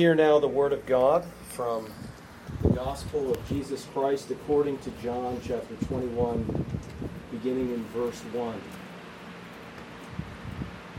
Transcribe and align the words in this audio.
Hear 0.00 0.14
now 0.14 0.38
the 0.38 0.48
word 0.48 0.72
of 0.72 0.86
God 0.86 1.26
from 1.50 1.86
the 2.62 2.70
Gospel 2.70 3.32
of 3.32 3.46
Jesus 3.46 3.86
Christ 3.92 4.30
according 4.30 4.78
to 4.78 4.90
John 5.02 5.38
chapter 5.46 5.74
21, 5.88 6.64
beginning 7.30 7.74
in 7.74 7.84
verse 7.88 8.18
1. 8.32 8.62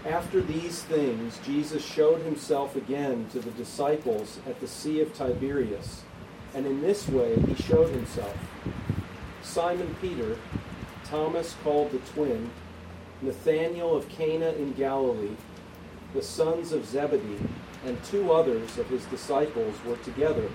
After 0.05 0.39
these 0.39 0.83
things, 0.83 1.39
Jesus 1.43 1.83
showed 1.83 2.21
himself 2.21 2.75
again 2.75 3.25
to 3.31 3.39
the 3.39 3.49
disciples 3.49 4.37
at 4.45 4.59
the 4.59 4.67
Sea 4.67 5.01
of 5.01 5.11
Tiberias, 5.15 6.03
and 6.53 6.67
in 6.67 6.81
this 6.81 7.09
way 7.09 7.39
he 7.47 7.55
showed 7.55 7.89
himself. 7.89 8.37
Simon 9.41 9.95
Peter, 9.99 10.37
Thomas 11.05 11.55
called 11.63 11.89
the 11.89 11.97
twin, 12.13 12.51
Nathanael 13.23 13.95
of 13.97 14.07
Cana 14.09 14.51
in 14.51 14.73
Galilee, 14.73 15.37
the 16.13 16.21
sons 16.21 16.71
of 16.71 16.85
Zebedee, 16.85 17.47
and 17.85 18.03
two 18.03 18.31
others 18.31 18.77
of 18.77 18.87
his 18.87 19.05
disciples 19.05 19.75
were 19.85 19.97
together. 19.97 20.49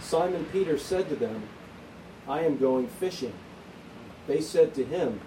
Simon 0.00 0.44
Peter 0.46 0.78
said 0.78 1.08
to 1.08 1.16
them, 1.16 1.42
I 2.26 2.42
am 2.42 2.56
going 2.56 2.88
fishing. 2.88 3.34
They 4.26 4.40
said 4.40 4.74
to 4.74 4.84
him, 4.84 5.20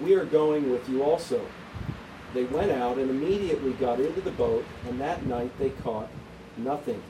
We 0.00 0.14
are 0.14 0.24
going 0.24 0.70
with 0.70 0.88
you 0.88 1.02
also. 1.02 1.44
They 2.34 2.44
went 2.44 2.70
out 2.70 2.98
and 2.98 3.10
immediately 3.10 3.72
got 3.74 4.00
into 4.00 4.20
the 4.20 4.30
boat, 4.30 4.64
and 4.88 5.00
that 5.00 5.26
night 5.26 5.50
they 5.58 5.70
caught 5.70 6.08
nothing. 6.56 7.02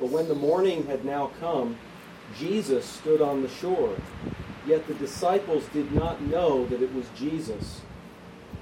But 0.00 0.10
when 0.10 0.28
the 0.28 0.34
morning 0.34 0.86
had 0.86 1.04
now 1.04 1.30
come, 1.40 1.76
Jesus 2.36 2.84
stood 2.84 3.20
on 3.20 3.42
the 3.42 3.48
shore. 3.48 3.96
Yet 4.66 4.86
the 4.86 4.94
disciples 4.94 5.66
did 5.72 5.92
not 5.92 6.22
know 6.22 6.66
that 6.66 6.82
it 6.82 6.92
was 6.94 7.06
Jesus. 7.16 7.82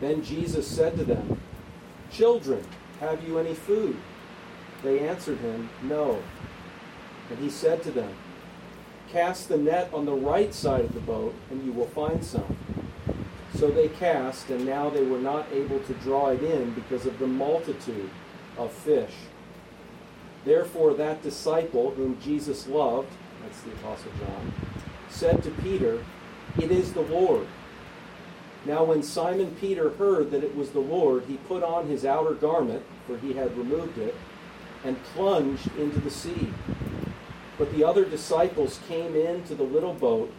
Then 0.01 0.23
Jesus 0.23 0.67
said 0.67 0.97
to 0.97 1.05
them, 1.05 1.41
Children, 2.11 2.65
have 3.03 3.27
you 3.27 3.39
any 3.39 3.55
food? 3.55 3.97
They 4.85 5.01
answered 5.01 5.39
him, 5.39 5.69
No. 5.83 6.23
And 7.31 7.39
he 7.41 7.51
said 7.51 7.83
to 7.83 7.91
them, 7.91 8.15
Cast 9.11 9.49
the 9.49 9.59
net 9.59 9.91
on 9.93 10.07
the 10.07 10.15
right 10.15 10.55
side 10.55 10.85
of 10.85 10.95
the 10.95 11.01
boat, 11.01 11.35
and 11.51 11.65
you 11.65 11.73
will 11.73 11.89
find 11.89 12.25
some. 12.25 12.57
So 13.55 13.71
they 13.71 13.89
cast, 13.89 14.51
and 14.51 14.65
now 14.65 14.89
they 14.89 15.03
were 15.03 15.19
not 15.19 15.47
able 15.53 15.81
to 15.81 15.95
draw 15.95 16.29
it 16.29 16.43
in 16.43 16.73
because 16.75 17.05
of 17.05 17.19
the 17.19 17.27
multitude 17.27 18.09
of 18.57 18.73
fish. 18.73 19.15
Therefore, 20.45 20.95
that 20.95 21.23
disciple 21.23 21.91
whom 21.91 22.21
Jesus 22.21 22.67
loved, 22.67 23.11
that's 23.43 23.61
the 23.63 23.73
Apostle 23.73 24.13
John, 24.21 24.53
said 25.11 25.43
to 25.43 25.51
Peter, 25.51 26.05
It 26.59 26.71
is 26.71 26.93
the 26.93 27.03
Lord. 27.03 27.47
Now, 28.65 28.85
when 28.85 29.03
Simon 29.03 29.57
Peter 29.61 29.91
heard 29.91 30.31
that 30.31 30.45
it 30.45 30.55
was 30.55 30.71
the 30.71 30.81
Lord, 30.81 31.25
he 31.25 31.37
put 31.37 31.65
on 31.65 31.89
his 31.89 32.05
outer 32.05 32.35
garment, 32.35 32.85
for 33.07 33.19
he 33.19 33.33
had 33.33 33.57
removed 33.59 33.99
it, 33.99 34.15
and 34.85 35.03
plunged 35.05 35.75
into 35.77 35.99
the 36.01 36.11
sea. 36.11 36.53
But 37.59 37.73
the 37.73 37.85
other 37.85 38.05
disciples 38.05 38.81
came 38.87 39.17
in 39.17 39.43
to 39.45 39.55
the 39.55 39.65
little 39.65 39.95
boat, 39.95 40.33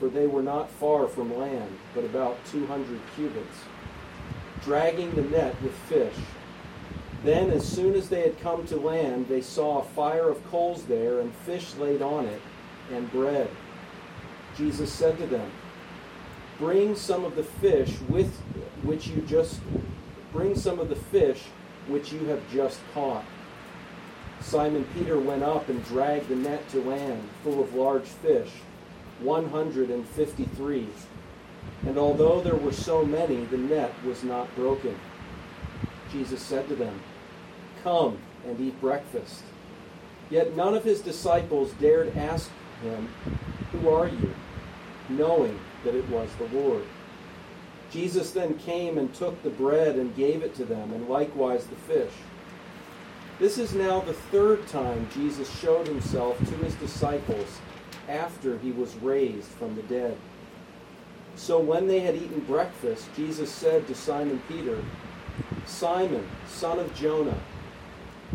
for 0.00 0.08
they 0.08 0.26
were 0.26 0.42
not 0.42 0.70
far 0.70 1.06
from 1.06 1.38
land, 1.38 1.78
but 1.94 2.04
about 2.04 2.44
200 2.46 3.00
cubits, 3.14 3.58
dragging 4.62 5.14
the 5.14 5.22
net 5.22 5.60
with 5.62 5.74
fish. 5.88 6.16
Then, 7.24 7.50
as 7.50 7.66
soon 7.66 7.94
as 7.94 8.08
they 8.08 8.22
had 8.22 8.40
come 8.40 8.66
to 8.66 8.76
land, 8.76 9.28
they 9.28 9.40
saw 9.40 9.78
a 9.80 9.84
fire 9.84 10.28
of 10.28 10.44
coals 10.50 10.84
there, 10.84 11.20
and 11.20 11.34
fish 11.34 11.74
laid 11.76 12.02
on 12.02 12.26
it, 12.26 12.40
and 12.90 13.10
bread. 13.12 13.50
Jesus 14.56 14.92
said 14.92 15.16
to 15.18 15.26
them, 15.26 15.50
Bring 16.58 16.94
some 16.94 17.24
of 17.24 17.36
the 17.36 17.44
fish 17.44 17.98
with 18.08 18.36
which 18.82 19.08
you 19.08 19.22
just 19.22 19.60
bring 20.32 20.56
some 20.56 20.78
of 20.78 20.88
the 20.88 20.96
fish 20.96 21.42
which 21.88 22.12
you 22.12 22.26
have 22.26 22.40
just 22.52 22.80
caught. 22.92 23.24
Simon 24.40 24.84
Peter 24.94 25.18
went 25.18 25.42
up 25.42 25.68
and 25.68 25.84
dragged 25.86 26.28
the 26.28 26.36
net 26.36 26.68
to 26.70 26.82
land, 26.82 27.28
full 27.42 27.62
of 27.62 27.74
large 27.74 28.04
fish, 28.04 28.50
153. 29.20 30.88
And 31.86 31.98
although 31.98 32.40
there 32.40 32.56
were 32.56 32.72
so 32.72 33.04
many, 33.04 33.44
the 33.46 33.56
net 33.56 33.92
was 34.04 34.22
not 34.22 34.54
broken. 34.54 34.98
Jesus 36.12 36.42
said 36.42 36.68
to 36.68 36.74
them, 36.74 37.00
Come 37.82 38.18
and 38.46 38.60
eat 38.60 38.80
breakfast. 38.80 39.42
Yet 40.30 40.56
none 40.56 40.74
of 40.74 40.84
his 40.84 41.00
disciples 41.00 41.72
dared 41.72 42.16
ask 42.16 42.50
him, 42.82 43.08
Who 43.72 43.88
are 43.88 44.08
you? 44.08 44.34
knowing 45.08 45.58
that 45.84 45.94
it 45.94 46.08
was 46.08 46.28
the 46.34 46.58
Lord. 46.58 46.84
Jesus 47.90 48.32
then 48.32 48.58
came 48.58 48.98
and 48.98 49.14
took 49.14 49.40
the 49.42 49.50
bread 49.50 49.96
and 49.96 50.16
gave 50.16 50.42
it 50.42 50.54
to 50.56 50.64
them, 50.64 50.92
and 50.92 51.08
likewise 51.08 51.66
the 51.66 51.76
fish. 51.76 52.12
This 53.38 53.58
is 53.58 53.74
now 53.74 54.00
the 54.00 54.12
third 54.12 54.66
time 54.66 55.08
Jesus 55.14 55.50
showed 55.60 55.86
himself 55.86 56.38
to 56.38 56.56
his 56.64 56.74
disciples 56.76 57.58
after 58.08 58.58
he 58.58 58.72
was 58.72 58.96
raised 58.96 59.48
from 59.48 59.74
the 59.74 59.82
dead. 59.82 60.16
So 61.36 61.58
when 61.58 61.86
they 61.86 62.00
had 62.00 62.14
eaten 62.14 62.40
breakfast, 62.40 63.08
Jesus 63.16 63.50
said 63.50 63.86
to 63.86 63.94
Simon 63.94 64.40
Peter, 64.48 64.78
Simon, 65.66 66.26
son 66.46 66.78
of 66.78 66.94
Jonah, 66.94 67.38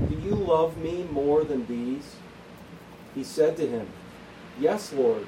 do 0.07 0.15
you 0.15 0.35
love 0.35 0.77
me 0.77 1.05
more 1.11 1.43
than 1.43 1.65
these? 1.65 2.15
He 3.15 3.23
said 3.23 3.57
to 3.57 3.67
him, 3.67 3.87
Yes, 4.59 4.93
Lord, 4.93 5.27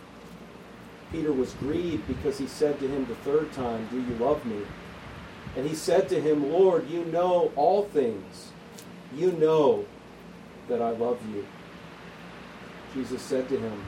Peter 1.11 1.33
was 1.33 1.53
grieved 1.53 2.07
because 2.07 2.37
he 2.37 2.47
said 2.47 2.79
to 2.79 2.87
him 2.87 3.05
the 3.05 3.15
third 3.15 3.51
time, 3.53 3.87
Do 3.91 4.01
you 4.01 4.15
love 4.15 4.45
me? 4.45 4.61
And 5.55 5.67
he 5.67 5.75
said 5.75 6.07
to 6.09 6.21
him, 6.21 6.51
Lord, 6.51 6.89
you 6.89 7.03
know 7.05 7.51
all 7.55 7.83
things. 7.85 8.51
You 9.13 9.33
know 9.33 9.85
that 10.69 10.81
I 10.81 10.91
love 10.91 11.19
you. 11.33 11.45
Jesus 12.93 13.21
said 13.21 13.49
to 13.49 13.59
him, 13.59 13.85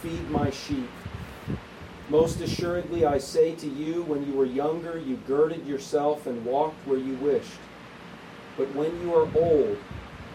Feed 0.00 0.30
my 0.30 0.50
sheep. 0.50 0.90
Most 2.08 2.40
assuredly, 2.40 3.04
I 3.04 3.18
say 3.18 3.54
to 3.56 3.68
you, 3.68 4.02
when 4.02 4.26
you 4.26 4.32
were 4.32 4.44
younger, 4.44 4.98
you 4.98 5.16
girded 5.26 5.66
yourself 5.66 6.26
and 6.26 6.44
walked 6.44 6.86
where 6.86 6.98
you 6.98 7.14
wished. 7.16 7.58
But 8.56 8.74
when 8.74 9.00
you 9.00 9.14
are 9.14 9.28
old, 9.36 9.78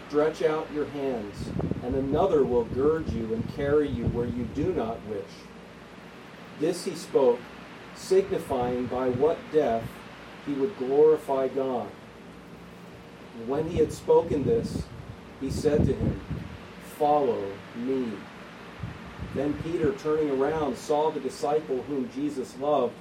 stretch 0.07 0.41
out 0.41 0.71
your 0.73 0.85
hands, 0.85 1.49
and 1.83 1.95
another 1.95 2.43
will 2.43 2.65
gird 2.65 3.09
you 3.09 3.33
and 3.33 3.55
carry 3.55 3.89
you 3.89 4.05
where 4.05 4.25
you 4.25 4.45
do 4.55 4.73
not 4.73 4.97
wish. 5.07 5.46
This 6.59 6.85
he 6.85 6.95
spoke, 6.95 7.39
signifying 7.95 8.87
by 8.87 9.09
what 9.09 9.37
death 9.51 9.83
he 10.45 10.53
would 10.53 10.77
glorify 10.77 11.47
God. 11.47 11.89
When 13.45 13.69
he 13.69 13.77
had 13.77 13.93
spoken 13.93 14.43
this, 14.43 14.83
he 15.39 15.51
said 15.51 15.85
to 15.85 15.93
him, 15.93 16.19
Follow 16.97 17.43
me. 17.75 18.11
Then 19.35 19.53
Peter, 19.61 19.91
turning 19.93 20.31
around, 20.31 20.75
saw 20.77 21.11
the 21.11 21.19
disciple 21.19 21.83
whom 21.83 22.09
Jesus 22.11 22.57
loved 22.57 22.93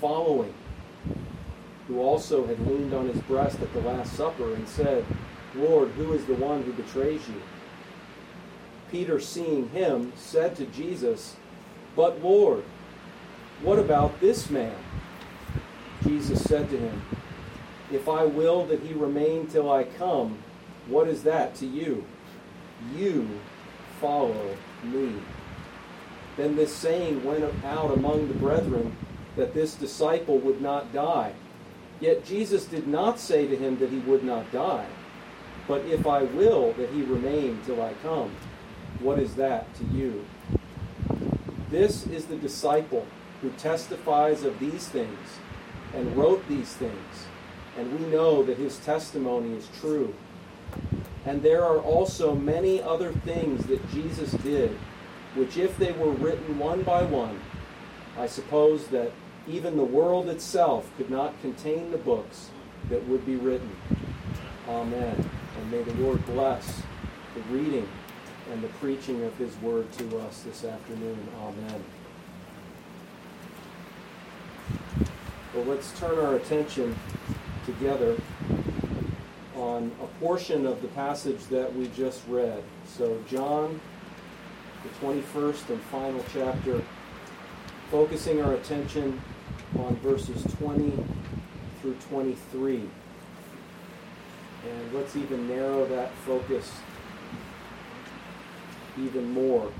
following, 0.00 0.52
who 1.86 2.00
also 2.00 2.46
had 2.46 2.66
leaned 2.66 2.92
on 2.92 3.08
his 3.08 3.20
breast 3.22 3.60
at 3.60 3.72
the 3.72 3.80
Last 3.80 4.14
Supper 4.14 4.54
and 4.54 4.68
said, 4.68 5.04
Lord, 5.54 5.90
who 5.90 6.12
is 6.12 6.24
the 6.26 6.34
one 6.34 6.62
who 6.62 6.72
betrays 6.72 7.26
you? 7.28 7.40
Peter, 8.90 9.20
seeing 9.20 9.68
him, 9.70 10.12
said 10.16 10.56
to 10.56 10.66
Jesus, 10.66 11.36
But 11.94 12.22
Lord, 12.22 12.64
what 13.62 13.78
about 13.78 14.20
this 14.20 14.50
man? 14.50 14.74
Jesus 16.02 16.42
said 16.44 16.68
to 16.70 16.78
him, 16.78 17.02
If 17.90 18.08
I 18.08 18.24
will 18.24 18.64
that 18.66 18.80
he 18.80 18.92
remain 18.92 19.46
till 19.46 19.70
I 19.70 19.84
come, 19.84 20.38
what 20.88 21.08
is 21.08 21.22
that 21.24 21.54
to 21.56 21.66
you? 21.66 22.04
You 22.94 23.28
follow 24.00 24.56
me. 24.84 25.14
Then 26.36 26.54
this 26.56 26.74
saying 26.74 27.24
went 27.24 27.44
out 27.64 27.92
among 27.92 28.28
the 28.28 28.34
brethren 28.34 28.94
that 29.36 29.54
this 29.54 29.74
disciple 29.74 30.38
would 30.38 30.60
not 30.60 30.92
die. 30.92 31.32
Yet 31.98 32.24
Jesus 32.24 32.66
did 32.66 32.86
not 32.86 33.18
say 33.18 33.46
to 33.46 33.56
him 33.56 33.78
that 33.78 33.90
he 33.90 33.98
would 34.00 34.22
not 34.22 34.52
die, 34.52 34.86
but 35.66 35.80
if 35.86 36.06
I 36.06 36.24
will 36.24 36.74
that 36.74 36.90
he 36.90 37.02
remain 37.02 37.58
till 37.64 37.82
I 37.82 37.94
come, 38.02 38.30
what 39.00 39.18
is 39.18 39.34
that 39.36 39.74
to 39.76 39.84
you? 39.84 40.24
This 41.70 42.06
is 42.06 42.26
the 42.26 42.36
disciple 42.36 43.06
who 43.46 43.52
testifies 43.58 44.42
of 44.42 44.58
these 44.58 44.88
things 44.88 45.38
and 45.94 46.16
wrote 46.16 46.46
these 46.48 46.72
things, 46.72 47.26
and 47.78 47.96
we 47.98 48.06
know 48.06 48.42
that 48.42 48.58
his 48.58 48.78
testimony 48.78 49.54
is 49.54 49.68
true. 49.78 50.12
And 51.24 51.40
there 51.42 51.64
are 51.64 51.78
also 51.78 52.34
many 52.34 52.82
other 52.82 53.12
things 53.12 53.64
that 53.66 53.88
Jesus 53.90 54.32
did, 54.32 54.76
which 55.36 55.56
if 55.56 55.78
they 55.78 55.92
were 55.92 56.10
written 56.10 56.58
one 56.58 56.82
by 56.82 57.04
one, 57.04 57.40
I 58.18 58.26
suppose 58.26 58.88
that 58.88 59.12
even 59.46 59.76
the 59.76 59.84
world 59.84 60.28
itself 60.28 60.90
could 60.96 61.10
not 61.10 61.40
contain 61.40 61.92
the 61.92 61.98
books 61.98 62.50
that 62.88 63.06
would 63.06 63.24
be 63.24 63.36
written. 63.36 63.70
Amen. 64.68 65.30
And 65.56 65.70
may 65.70 65.82
the 65.82 65.94
Lord 66.02 66.24
bless 66.26 66.82
the 67.34 67.42
reading 67.54 67.88
and 68.50 68.60
the 68.62 68.68
preaching 68.80 69.22
of 69.22 69.36
his 69.36 69.56
word 69.58 69.90
to 69.92 70.18
us 70.18 70.42
this 70.42 70.64
afternoon. 70.64 71.28
Amen. 71.40 71.84
Well, 75.56 75.64
let's 75.64 75.98
turn 75.98 76.18
our 76.18 76.34
attention 76.36 76.94
together 77.64 78.14
on 79.56 79.90
a 80.02 80.06
portion 80.22 80.66
of 80.66 80.82
the 80.82 80.88
passage 80.88 81.42
that 81.46 81.74
we 81.74 81.88
just 81.96 82.20
read. 82.28 82.62
So, 82.84 83.18
John, 83.26 83.80
the 84.82 85.06
21st 85.06 85.70
and 85.70 85.80
final 85.84 86.22
chapter, 86.30 86.82
focusing 87.90 88.42
our 88.42 88.52
attention 88.52 89.18
on 89.78 89.96
verses 90.00 90.42
20 90.58 90.92
through 91.80 91.96
23. 92.10 92.82
And 94.68 94.92
let's 94.92 95.16
even 95.16 95.48
narrow 95.48 95.86
that 95.86 96.12
focus 96.26 96.70
even 98.98 99.30
more. 99.30 99.72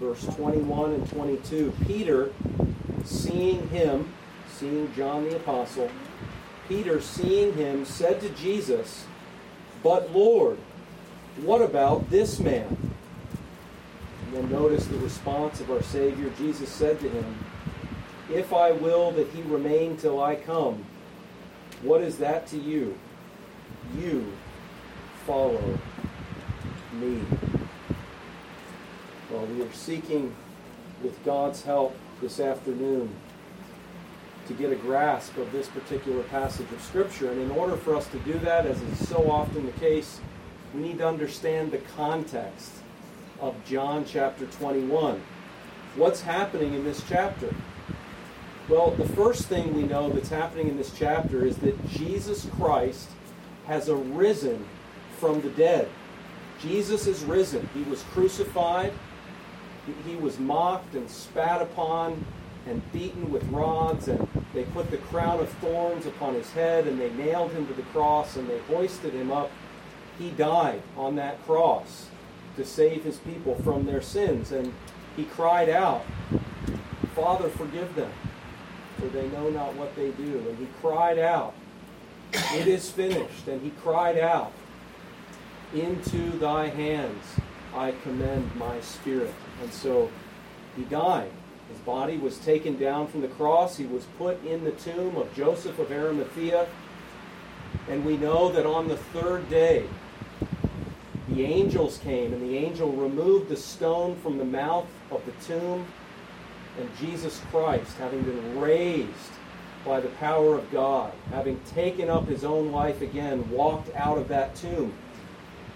Verse 0.00 0.24
21 0.24 0.90
and 0.90 1.08
22. 1.08 1.72
Peter, 1.86 2.32
seeing 3.04 3.68
him, 3.68 4.12
seeing 4.60 4.92
John 4.94 5.24
the 5.24 5.36
Apostle, 5.36 5.90
Peter, 6.68 7.00
seeing 7.00 7.54
him, 7.54 7.86
said 7.86 8.20
to 8.20 8.28
Jesus, 8.30 9.06
But 9.82 10.12
Lord, 10.12 10.58
what 11.38 11.62
about 11.62 12.10
this 12.10 12.38
man? 12.38 12.76
And 14.26 14.34
then 14.34 14.50
notice 14.52 14.84
the 14.86 14.98
response 14.98 15.60
of 15.60 15.70
our 15.70 15.82
Savior. 15.82 16.30
Jesus 16.36 16.68
said 16.68 17.00
to 17.00 17.08
him, 17.08 17.44
If 18.30 18.52
I 18.52 18.72
will 18.72 19.10
that 19.12 19.28
he 19.28 19.40
remain 19.42 19.96
till 19.96 20.22
I 20.22 20.36
come, 20.36 20.84
what 21.82 22.02
is 22.02 22.18
that 22.18 22.46
to 22.48 22.58
you? 22.58 22.98
You 23.96 24.30
follow 25.26 25.78
me. 26.92 27.22
Well, 29.30 29.46
we 29.46 29.62
are 29.62 29.72
seeking, 29.72 30.34
with 31.02 31.24
God's 31.24 31.62
help 31.62 31.96
this 32.20 32.38
afternoon, 32.38 33.10
to 34.50 34.56
get 34.56 34.72
a 34.72 34.76
grasp 34.76 35.36
of 35.38 35.50
this 35.52 35.68
particular 35.68 36.22
passage 36.24 36.70
of 36.72 36.82
Scripture. 36.82 37.30
And 37.30 37.40
in 37.40 37.50
order 37.50 37.76
for 37.76 37.94
us 37.94 38.06
to 38.08 38.18
do 38.20 38.38
that, 38.40 38.66
as 38.66 38.82
is 38.82 39.08
so 39.08 39.30
often 39.30 39.64
the 39.64 39.72
case, 39.72 40.20
we 40.74 40.80
need 40.82 40.98
to 40.98 41.06
understand 41.06 41.70
the 41.70 41.78
context 41.96 42.72
of 43.40 43.54
John 43.64 44.04
chapter 44.04 44.46
21. 44.46 45.22
What's 45.94 46.22
happening 46.22 46.74
in 46.74 46.84
this 46.84 47.02
chapter? 47.08 47.54
Well, 48.68 48.90
the 48.90 49.08
first 49.08 49.46
thing 49.46 49.72
we 49.74 49.84
know 49.84 50.10
that's 50.10 50.28
happening 50.28 50.68
in 50.68 50.76
this 50.76 50.92
chapter 50.96 51.46
is 51.46 51.56
that 51.58 51.88
Jesus 51.88 52.46
Christ 52.56 53.08
has 53.66 53.88
arisen 53.88 54.66
from 55.18 55.40
the 55.40 55.50
dead. 55.50 55.88
Jesus 56.60 57.06
is 57.06 57.22
risen. 57.24 57.68
He 57.72 57.84
was 57.84 58.02
crucified 58.12 58.92
he 60.06 60.16
was 60.16 60.38
mocked 60.38 60.94
and 60.94 61.08
spat 61.10 61.62
upon 61.62 62.24
and 62.66 62.92
beaten 62.92 63.30
with 63.32 63.42
rods, 63.44 64.08
and 64.08 64.28
they 64.60 64.66
put 64.72 64.90
the 64.90 64.98
crown 64.98 65.40
of 65.40 65.48
thorns 65.54 66.04
upon 66.04 66.34
his 66.34 66.52
head, 66.52 66.86
and 66.86 67.00
they 67.00 67.08
nailed 67.12 67.50
him 67.52 67.66
to 67.66 67.72
the 67.72 67.82
cross, 67.82 68.36
and 68.36 68.46
they 68.46 68.58
hoisted 68.68 69.14
him 69.14 69.32
up. 69.32 69.50
He 70.18 70.32
died 70.32 70.82
on 70.98 71.16
that 71.16 71.42
cross 71.46 72.08
to 72.56 72.64
save 72.66 73.02
his 73.02 73.16
people 73.16 73.54
from 73.62 73.86
their 73.86 74.02
sins, 74.02 74.52
and 74.52 74.74
he 75.16 75.24
cried 75.24 75.70
out, 75.70 76.04
Father, 77.14 77.48
forgive 77.48 77.94
them, 77.94 78.12
for 78.98 79.06
they 79.06 79.28
know 79.28 79.48
not 79.48 79.74
what 79.76 79.96
they 79.96 80.10
do. 80.10 80.44
And 80.46 80.58
he 80.58 80.68
cried 80.82 81.18
out, 81.18 81.54
It 82.52 82.68
is 82.68 82.90
finished. 82.90 83.48
And 83.48 83.62
he 83.62 83.70
cried 83.82 84.18
out, 84.18 84.52
Into 85.72 86.32
thy 86.38 86.68
hands 86.68 87.24
I 87.74 87.92
commend 88.02 88.54
my 88.56 88.80
spirit. 88.82 89.32
And 89.62 89.72
so 89.72 90.10
he 90.76 90.82
died. 90.82 91.30
His 91.70 91.78
body 91.80 92.18
was 92.18 92.38
taken 92.38 92.76
down 92.78 93.06
from 93.06 93.20
the 93.20 93.28
cross. 93.28 93.76
He 93.76 93.86
was 93.86 94.04
put 94.18 94.44
in 94.44 94.64
the 94.64 94.72
tomb 94.72 95.16
of 95.16 95.32
Joseph 95.34 95.78
of 95.78 95.92
Arimathea. 95.92 96.66
And 97.88 98.04
we 98.04 98.16
know 98.16 98.50
that 98.52 98.66
on 98.66 98.88
the 98.88 98.96
third 98.96 99.48
day, 99.48 99.86
the 101.28 101.44
angels 101.44 101.98
came, 101.98 102.32
and 102.32 102.42
the 102.42 102.56
angel 102.56 102.90
removed 102.90 103.48
the 103.48 103.56
stone 103.56 104.16
from 104.16 104.36
the 104.36 104.44
mouth 104.44 104.88
of 105.12 105.24
the 105.26 105.32
tomb. 105.44 105.86
And 106.78 106.88
Jesus 106.98 107.40
Christ, 107.50 107.96
having 107.98 108.22
been 108.22 108.58
raised 108.58 109.32
by 109.84 110.00
the 110.00 110.08
power 110.08 110.56
of 110.56 110.70
God, 110.72 111.12
having 111.30 111.60
taken 111.72 112.10
up 112.10 112.26
his 112.26 112.44
own 112.44 112.72
life 112.72 113.00
again, 113.00 113.48
walked 113.50 113.94
out 113.94 114.18
of 114.18 114.28
that 114.28 114.56
tomb. 114.56 114.92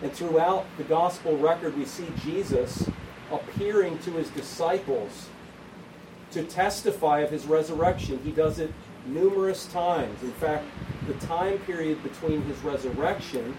And 0.02 0.12
throughout 0.12 0.66
the 0.76 0.84
gospel 0.84 1.36
record, 1.38 1.76
we 1.76 1.84
see 1.84 2.08
Jesus 2.22 2.88
appearing 3.30 3.98
to 4.00 4.12
his 4.12 4.28
disciples 4.30 5.28
to 6.34 6.42
testify 6.42 7.20
of 7.20 7.30
his 7.30 7.46
resurrection. 7.46 8.18
He 8.24 8.32
does 8.32 8.58
it 8.58 8.72
numerous 9.06 9.66
times. 9.66 10.20
In 10.22 10.32
fact, 10.32 10.64
the 11.06 11.14
time 11.26 11.58
period 11.60 12.02
between 12.02 12.42
his 12.42 12.58
resurrection 12.58 13.54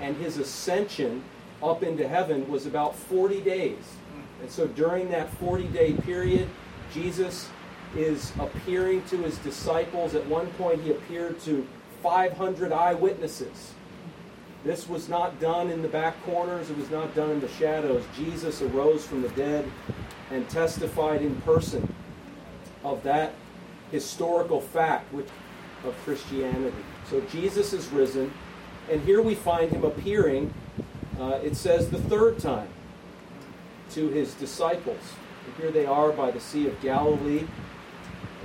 and 0.00 0.16
his 0.16 0.38
ascension 0.38 1.24
up 1.60 1.82
into 1.82 2.06
heaven 2.06 2.48
was 2.48 2.66
about 2.66 2.94
40 2.94 3.40
days. 3.40 3.96
And 4.40 4.50
so 4.50 4.68
during 4.68 5.10
that 5.10 5.28
40 5.34 5.64
day 5.68 5.94
period, 5.94 6.48
Jesus 6.92 7.48
is 7.96 8.32
appearing 8.38 9.02
to 9.06 9.16
his 9.18 9.38
disciples. 9.38 10.14
At 10.14 10.24
one 10.26 10.46
point, 10.52 10.82
he 10.82 10.92
appeared 10.92 11.40
to 11.40 11.66
500 12.02 12.70
eyewitnesses. 12.70 13.72
This 14.64 14.88
was 14.88 15.08
not 15.08 15.40
done 15.40 15.68
in 15.68 15.82
the 15.82 15.88
back 15.88 16.14
corners, 16.24 16.70
it 16.70 16.76
was 16.76 16.90
not 16.90 17.14
done 17.14 17.30
in 17.30 17.40
the 17.40 17.48
shadows. 17.48 18.04
Jesus 18.16 18.62
arose 18.62 19.04
from 19.04 19.20
the 19.20 19.28
dead 19.30 19.70
and 20.30 20.48
testified 20.48 21.22
in 21.22 21.34
person 21.42 21.94
of 22.84 23.02
that 23.02 23.32
historical 23.90 24.60
fact 24.60 25.12
which 25.12 25.28
of 25.84 25.94
Christianity. 26.04 26.76
So 27.10 27.20
Jesus 27.22 27.72
is 27.72 27.88
risen, 27.88 28.32
and 28.90 29.00
here 29.02 29.20
we 29.20 29.34
find 29.34 29.70
him 29.70 29.84
appearing, 29.84 30.52
uh, 31.18 31.40
it 31.42 31.56
says, 31.56 31.90
the 31.90 32.00
third 32.00 32.38
time 32.38 32.68
to 33.90 34.08
his 34.08 34.34
disciples. 34.34 35.00
And 35.46 35.54
here 35.56 35.70
they 35.70 35.86
are 35.86 36.10
by 36.10 36.30
the 36.30 36.40
Sea 36.40 36.66
of 36.68 36.80
Galilee. 36.80 37.44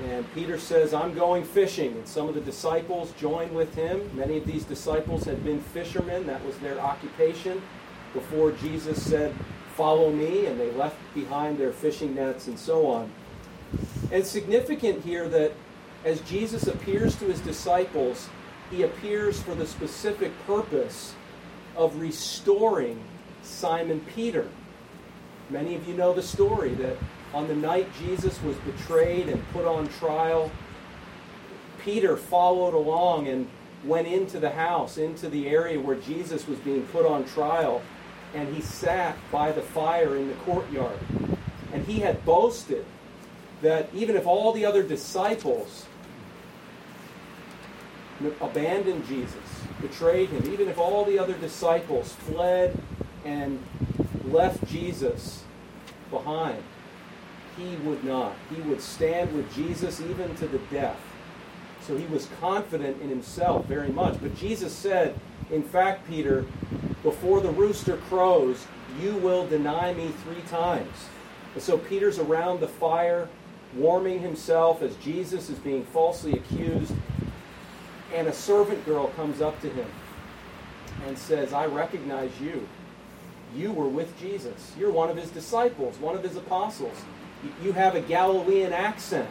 And 0.06 0.26
Peter 0.34 0.58
says, 0.58 0.94
I'm 0.94 1.14
going 1.14 1.44
fishing. 1.44 1.94
And 1.94 2.08
some 2.08 2.30
of 2.30 2.36
the 2.36 2.42
disciples 2.42 3.12
join 3.14 3.54
with 3.54 3.74
him. 3.76 4.10
Many 4.16 4.38
of 4.38 4.46
these 4.46 4.64
disciples 4.64 5.24
had 5.26 5.44
been 5.44 5.62
fishermen, 5.62 6.26
that 6.28 6.44
was 6.46 6.58
their 6.60 6.80
occupation 6.80 7.62
before 8.14 8.52
Jesus 8.52 9.02
said, 9.02 9.34
Follow 9.76 10.12
me. 10.12 10.46
And 10.46 10.60
they 10.60 10.72
left 10.72 10.98
behind 11.14 11.58
their 11.58 11.72
fishing 11.72 12.16
nets 12.16 12.48
and 12.48 12.60
so 12.60 12.88
on. 12.88 13.12
And 14.12 14.26
significant 14.26 15.04
here 15.04 15.28
that 15.30 15.54
as 16.06 16.22
Jesus 16.22 16.68
appears 16.68 17.16
to 17.18 17.26
his 17.26 17.40
disciples, 17.42 18.30
he 18.72 18.84
appears 18.84 19.42
for 19.42 19.56
the 19.56 19.68
specific 19.68 20.32
purpose 20.46 21.14
of 21.76 22.00
restoring 22.00 23.02
Simon 23.44 24.02
Peter. 24.16 24.48
Many 25.50 25.76
of 25.76 25.88
you 25.88 25.94
know 25.96 26.14
the 26.14 26.24
story 26.24 26.74
that 26.76 26.98
on 27.34 27.48
the 27.48 27.56
night 27.56 27.88
Jesus 28.00 28.42
was 28.44 28.56
betrayed 28.58 29.30
and 29.30 29.48
put 29.52 29.66
on 29.66 29.88
trial, 29.88 30.52
Peter 31.80 32.18
followed 32.18 32.74
along 32.74 33.28
and 33.28 33.48
went 33.84 34.08
into 34.08 34.40
the 34.40 34.50
house, 34.50 34.98
into 34.98 35.30
the 35.30 35.48
area 35.48 35.80
where 35.80 35.96
Jesus 35.96 36.48
was 36.48 36.60
being 36.60 36.86
put 36.88 37.06
on 37.06 37.26
trial, 37.26 37.82
and 38.34 38.54
he 38.54 38.62
sat 38.62 39.18
by 39.32 39.52
the 39.52 39.62
fire 39.62 40.16
in 40.16 40.28
the 40.28 40.34
courtyard. 40.36 41.00
And 41.74 41.86
he 41.86 42.00
had 42.00 42.24
boasted 42.26 42.86
that 43.62 43.90
even 43.94 44.16
if 44.16 44.26
all 44.26 44.54
the 44.54 44.66
other 44.66 44.84
disciples 44.84 45.86
abandoned 48.42 49.08
Jesus, 49.08 49.36
betrayed 49.82 50.30
him, 50.30 50.52
even 50.52 50.68
if 50.68 50.78
all 50.78 51.06
the 51.06 51.20
other 51.20 51.34
disciples 51.34 52.14
fled 52.14 52.78
and 53.26 53.62
left 54.26 54.66
Jesus 54.68 55.44
behind, 56.12 56.62
he 57.58 57.76
would 57.78 58.04
not. 58.04 58.36
He 58.54 58.62
would 58.62 58.82
stand 58.82 59.34
with 59.34 59.54
Jesus 59.54 60.00
even 60.02 60.36
to 60.36 60.48
the 60.48 60.60
death. 60.72 61.00
So 61.82 61.98
he 61.98 62.06
was 62.08 62.28
confident 62.40 63.02
in 63.02 63.10
himself 63.10 63.66
very 63.66 63.90
much. 63.90 64.22
But 64.22 64.36
Jesus 64.36 64.74
said, 64.74 65.20
in 65.52 65.64
fact, 65.64 66.08
Peter, 66.08 66.46
before 67.04 67.42
the 67.42 67.52
rooster 67.52 67.98
crows, 68.10 68.66
you 69.02 69.16
will 69.16 69.48
deny 69.48 69.94
me 69.94 70.10
three 70.24 70.42
times. 70.50 71.08
And 71.54 71.64
so 71.64 71.78
Peter's 71.78 72.20
around 72.20 72.60
the 72.60 72.68
fire, 72.68 73.28
warming 73.76 74.20
himself 74.20 74.82
as 74.82 74.96
Jesus 74.98 75.50
is 75.50 75.60
being 75.60 75.84
falsely 75.86 76.34
accused. 76.34 76.94
And 78.14 78.28
a 78.28 78.34
servant 78.34 78.86
girl 78.86 79.08
comes 79.10 79.42
up 79.42 79.60
to 79.62 79.70
him. 79.70 79.88
and 81.08 81.18
says, 81.18 81.54
I 81.54 81.66
recognize 81.66 82.32
you. 82.42 82.68
You 83.56 83.72
were 83.72 83.88
with 83.88 84.18
Jesus. 84.20 84.74
You're 84.78 84.92
one 84.92 85.10
of 85.10 85.18
his 85.18 85.30
disciples, 85.32 85.98
one 85.98 86.16
of 86.16 86.24
his 86.24 86.36
apostles. 86.36 86.98
You 87.64 87.72
have 87.72 87.96
a 87.96 88.02
Galilean 88.02 88.74
accent. 88.74 89.30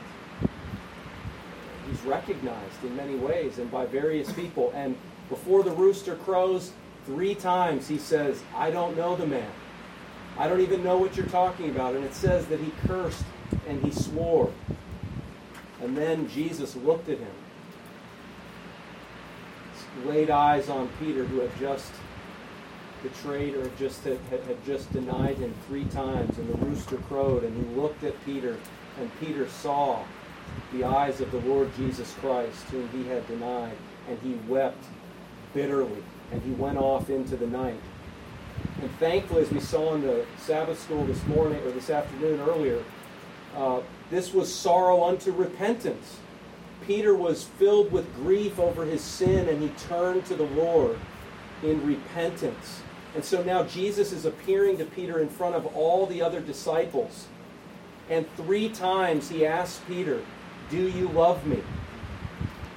He's 1.89 2.03
recognized 2.03 2.85
in 2.85 2.97
many 2.97 3.17
ways 3.17 3.59
and 3.59 3.71
by 3.71 3.87
various 3.87 4.33
people. 4.33 4.73
And 4.75 4.97
before 5.29 5.63
the 5.63 5.71
rooster 5.71 6.17
crows, 6.17 6.73
three 7.07 7.35
times 7.35 7.89
he 7.89 7.99
says, 7.99 8.43
I 8.57 8.71
don't 8.71 8.97
know 8.97 9.17
the 9.17 9.27
man. 9.27 9.51
I 10.39 10.49
don't 10.49 10.61
even 10.61 10.85
know 10.85 10.99
what 10.99 11.17
you're 11.17 11.27
talking 11.27 11.71
about. 11.71 11.95
And 11.95 12.05
it 12.05 12.15
says 12.15 12.47
that 12.47 12.61
he 12.61 12.73
cursed 12.87 13.25
and 13.69 13.83
he 13.85 13.91
swore. 13.91 14.51
And 15.83 15.97
then 15.97 16.29
Jesus 16.29 16.75
looked 16.75 17.09
at 17.09 17.19
him, 17.19 17.31
laid 20.05 20.31
eyes 20.31 20.69
on 20.69 20.89
Peter, 20.99 21.25
who 21.25 21.41
had 21.41 21.57
just 21.59 21.93
betrayed 23.03 23.55
or 23.55 23.71
just 23.79 24.03
had, 24.05 24.19
had, 24.31 24.65
just 24.65 24.93
denied 24.93 25.37
him 25.37 25.55
three 25.69 25.85
times, 25.85 26.37
and 26.39 26.49
the 26.49 26.67
rooster 26.67 26.97
crowed, 26.97 27.45
and 27.45 27.57
he 27.57 27.81
looked 27.81 28.03
at 28.03 28.25
Peter, 28.25 28.57
and 28.99 29.11
Peter 29.21 29.49
saw 29.49 30.03
the 30.73 30.85
eyes 30.85 31.21
of 31.21 31.31
the 31.31 31.41
Lord 31.41 31.71
Jesus 31.77 32.13
Christ, 32.21 32.65
whom 32.71 32.89
he 32.89 33.09
had 33.09 33.27
denied, 33.29 33.77
and 34.09 34.19
he 34.21 34.35
wept 34.51 34.83
bitterly, 35.55 36.03
and 36.33 36.43
he 36.43 36.51
went 36.53 36.79
off 36.79 37.11
into 37.11 37.37
the 37.37 37.47
night. 37.47 37.81
And 38.81 38.91
thankfully, 38.99 39.43
as 39.43 39.51
we 39.51 39.61
saw 39.61 39.95
in 39.95 40.03
the 40.03 40.25
Sabbath 40.39 40.81
school 40.81 41.05
this 41.05 41.25
morning 41.27 41.63
or 41.65 41.71
this 41.71 41.91
afternoon 41.91 42.41
earlier, 42.41 42.83
uh, 43.57 43.81
this 44.11 44.33
was 44.33 44.53
sorrow 44.53 45.05
unto 45.05 45.33
repentance. 45.33 46.17
Peter 46.87 47.15
was 47.15 47.45
filled 47.45 47.93
with 47.93 48.15
grief 48.17 48.59
over 48.59 48.85
his 48.85 49.03
sin 49.03 49.49
and 49.49 49.63
he 49.63 49.69
turned 49.89 50.25
to 50.27 50.35
the 50.35 50.45
Lord 50.45 50.99
in 51.63 51.85
repentance. 51.87 52.83
And 53.15 53.25
so 53.25 53.43
now 53.43 53.65
Jesus 53.65 54.13
is 54.13 54.25
appearing 54.25 54.79
to 54.79 54.85
Peter 54.85 55.19
in 55.21 55.29
front 55.29 55.55
of 55.55 55.67
all 55.77 56.07
the 56.07 56.23
other 56.23 56.41
disciples. 56.41 57.27
And 58.09 58.27
three 58.37 58.69
times 58.69 59.29
he 59.29 59.45
asks 59.45 59.83
Peter, 59.87 60.23
Do 60.71 60.89
you 60.89 61.09
love 61.09 61.47
me? 61.47 61.63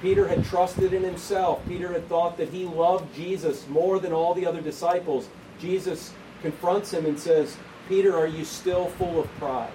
Peter 0.02 0.26
had 0.26 0.44
trusted 0.44 0.92
in 0.92 1.04
himself. 1.04 1.62
Peter 1.68 1.92
had 1.92 2.08
thought 2.08 2.36
that 2.36 2.48
he 2.48 2.64
loved 2.64 3.14
Jesus 3.14 3.68
more 3.68 4.00
than 4.00 4.12
all 4.12 4.34
the 4.34 4.44
other 4.44 4.60
disciples. 4.60 5.28
Jesus 5.60 6.12
confronts 6.42 6.92
him 6.92 7.06
and 7.06 7.18
says, 7.18 7.56
Peter, 7.88 8.16
are 8.16 8.26
you 8.26 8.44
still 8.44 8.86
full 8.86 9.20
of 9.20 9.28
pride? 9.36 9.72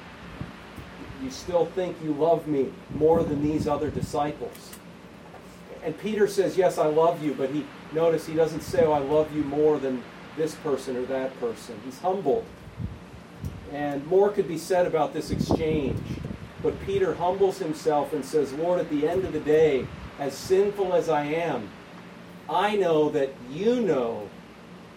You 1.23 1.31
still 1.31 1.65
think 1.65 1.97
you 2.03 2.13
love 2.13 2.47
me 2.47 2.71
more 2.93 3.23
than 3.23 3.41
these 3.41 3.67
other 3.67 3.89
disciples? 3.89 4.75
And 5.83 5.97
Peter 5.99 6.27
says, 6.27 6.57
Yes, 6.57 6.77
I 6.77 6.87
love 6.87 7.23
you, 7.23 7.33
but 7.33 7.49
he 7.49 7.65
notice 7.93 8.25
he 8.25 8.33
doesn't 8.33 8.61
say, 8.61 8.85
Oh, 8.85 8.91
I 8.91 8.99
love 8.99 9.35
you 9.35 9.43
more 9.43 9.79
than 9.79 10.03
this 10.35 10.55
person 10.55 10.95
or 10.95 11.05
that 11.05 11.37
person. 11.39 11.79
He's 11.85 11.99
humbled. 11.99 12.45
And 13.71 14.05
more 14.07 14.29
could 14.29 14.47
be 14.47 14.57
said 14.57 14.85
about 14.85 15.13
this 15.13 15.31
exchange. 15.31 15.99
But 16.63 16.79
Peter 16.81 17.13
humbles 17.15 17.59
himself 17.59 18.13
and 18.13 18.23
says, 18.23 18.53
Lord, 18.53 18.79
at 18.79 18.89
the 18.89 19.07
end 19.07 19.25
of 19.25 19.33
the 19.33 19.39
day, 19.39 19.85
as 20.19 20.33
sinful 20.33 20.93
as 20.93 21.09
I 21.09 21.25
am, 21.25 21.69
I 22.49 22.75
know 22.75 23.09
that 23.09 23.29
you 23.51 23.81
know 23.81 24.29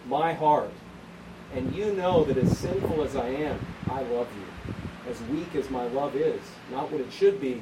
my 0.07 0.33
heart. 0.33 0.71
And 1.53 1.75
you 1.75 1.93
know 1.93 2.23
that 2.23 2.37
as 2.37 2.57
sinful 2.57 3.03
as 3.03 3.15
I 3.15 3.27
am, 3.27 3.59
I 3.89 4.01
love 4.03 4.27
you. 4.35 4.73
As 5.09 5.21
weak 5.23 5.55
as 5.55 5.69
my 5.69 5.85
love 5.87 6.15
is, 6.15 6.41
not 6.71 6.91
what 6.91 7.01
it 7.01 7.11
should 7.11 7.41
be. 7.41 7.61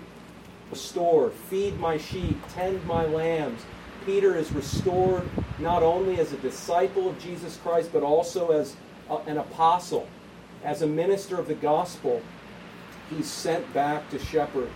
Restore, 0.71 1.29
feed 1.29 1.79
my 1.79 1.97
sheep, 1.97 2.37
tend 2.53 2.85
my 2.85 3.05
lambs. 3.05 3.61
Peter 4.05 4.35
is 4.35 4.51
restored 4.51 5.23
not 5.57 5.83
only 5.83 6.19
as 6.19 6.31
a 6.31 6.37
disciple 6.37 7.09
of 7.09 7.19
Jesus 7.19 7.57
Christ, 7.57 7.91
but 7.91 8.03
also 8.03 8.51
as 8.51 8.75
a, 9.09 9.15
an 9.27 9.37
apostle, 9.37 10.07
as 10.63 10.81
a 10.81 10.87
minister 10.87 11.39
of 11.39 11.47
the 11.47 11.55
gospel. 11.55 12.21
He's 13.09 13.27
sent 13.27 13.73
back 13.73 14.09
to 14.11 14.19
shepherd 14.19 14.69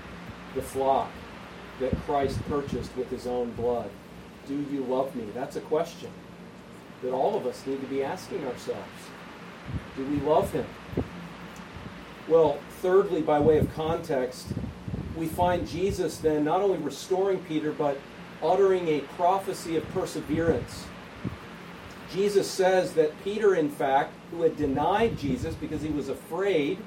the 0.55 0.61
flock 0.61 1.11
that 1.79 1.95
Christ 2.05 2.39
purchased 2.47 2.95
with 2.95 3.09
his 3.09 3.27
own 3.27 3.51
blood. 3.51 3.89
Do 4.47 4.55
you 4.71 4.83
love 4.83 5.15
me? 5.15 5.25
That's 5.33 5.55
a 5.55 5.61
question 5.61 6.09
that 7.01 7.11
all 7.11 7.35
of 7.35 7.45
us 7.45 7.65
need 7.65 7.81
to 7.81 7.87
be 7.87 8.03
asking 8.03 8.45
ourselves. 8.45 8.81
Do 9.95 10.05
we 10.05 10.17
love 10.17 10.51
him? 10.51 10.65
Well, 12.27 12.57
thirdly, 12.81 13.21
by 13.21 13.39
way 13.39 13.57
of 13.57 13.73
context, 13.75 14.47
we 15.15 15.27
find 15.27 15.67
Jesus 15.67 16.17
then 16.17 16.43
not 16.45 16.61
only 16.61 16.77
restoring 16.77 17.39
Peter, 17.39 17.71
but 17.71 17.97
uttering 18.41 18.87
a 18.87 19.01
prophecy 19.17 19.75
of 19.75 19.87
perseverance. 19.89 20.85
Jesus 22.13 22.49
says 22.49 22.93
that 22.93 23.11
Peter, 23.23 23.55
in 23.55 23.69
fact, 23.69 24.13
who 24.31 24.43
had 24.43 24.55
denied 24.55 25.17
Jesus 25.17 25.55
because 25.55 25.81
he 25.81 25.89
was 25.89 26.09
afraid 26.09 26.77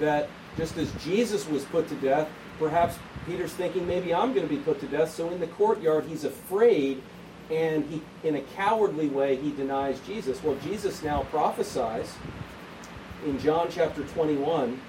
that 0.00 0.28
just 0.56 0.76
as 0.78 0.90
Jesus 1.04 1.46
was 1.48 1.64
put 1.66 1.88
to 1.88 1.94
death, 1.96 2.28
perhaps 2.58 2.96
Peter's 3.26 3.52
thinking 3.52 3.86
maybe 3.86 4.14
I'm 4.14 4.32
going 4.32 4.48
to 4.48 4.54
be 4.54 4.60
put 4.60 4.80
to 4.80 4.86
death. 4.86 5.12
So 5.12 5.30
in 5.30 5.40
the 5.40 5.46
courtyard, 5.46 6.04
he's 6.04 6.24
afraid, 6.24 7.02
and 7.50 7.84
he, 7.86 8.02
in 8.26 8.36
a 8.36 8.40
cowardly 8.40 9.08
way, 9.08 9.36
he 9.36 9.50
denies 9.52 10.00
Jesus. 10.00 10.42
Well, 10.42 10.56
Jesus 10.56 11.02
now 11.02 11.24
prophesies 11.24 12.14
in 13.24 13.38
John 13.38 13.68
chapter 13.70 14.02
21 14.02 14.80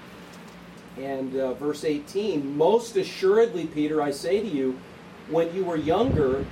and 0.98 1.36
uh, 1.36 1.54
verse 1.54 1.84
18 1.84 2.56
Most 2.56 2.96
assuredly, 2.96 3.66
Peter, 3.66 4.02
I 4.02 4.10
say 4.10 4.40
to 4.40 4.46
you, 4.46 4.78
when 5.30 5.54
you 5.54 5.64
were 5.64 5.76
younger, 5.76 6.44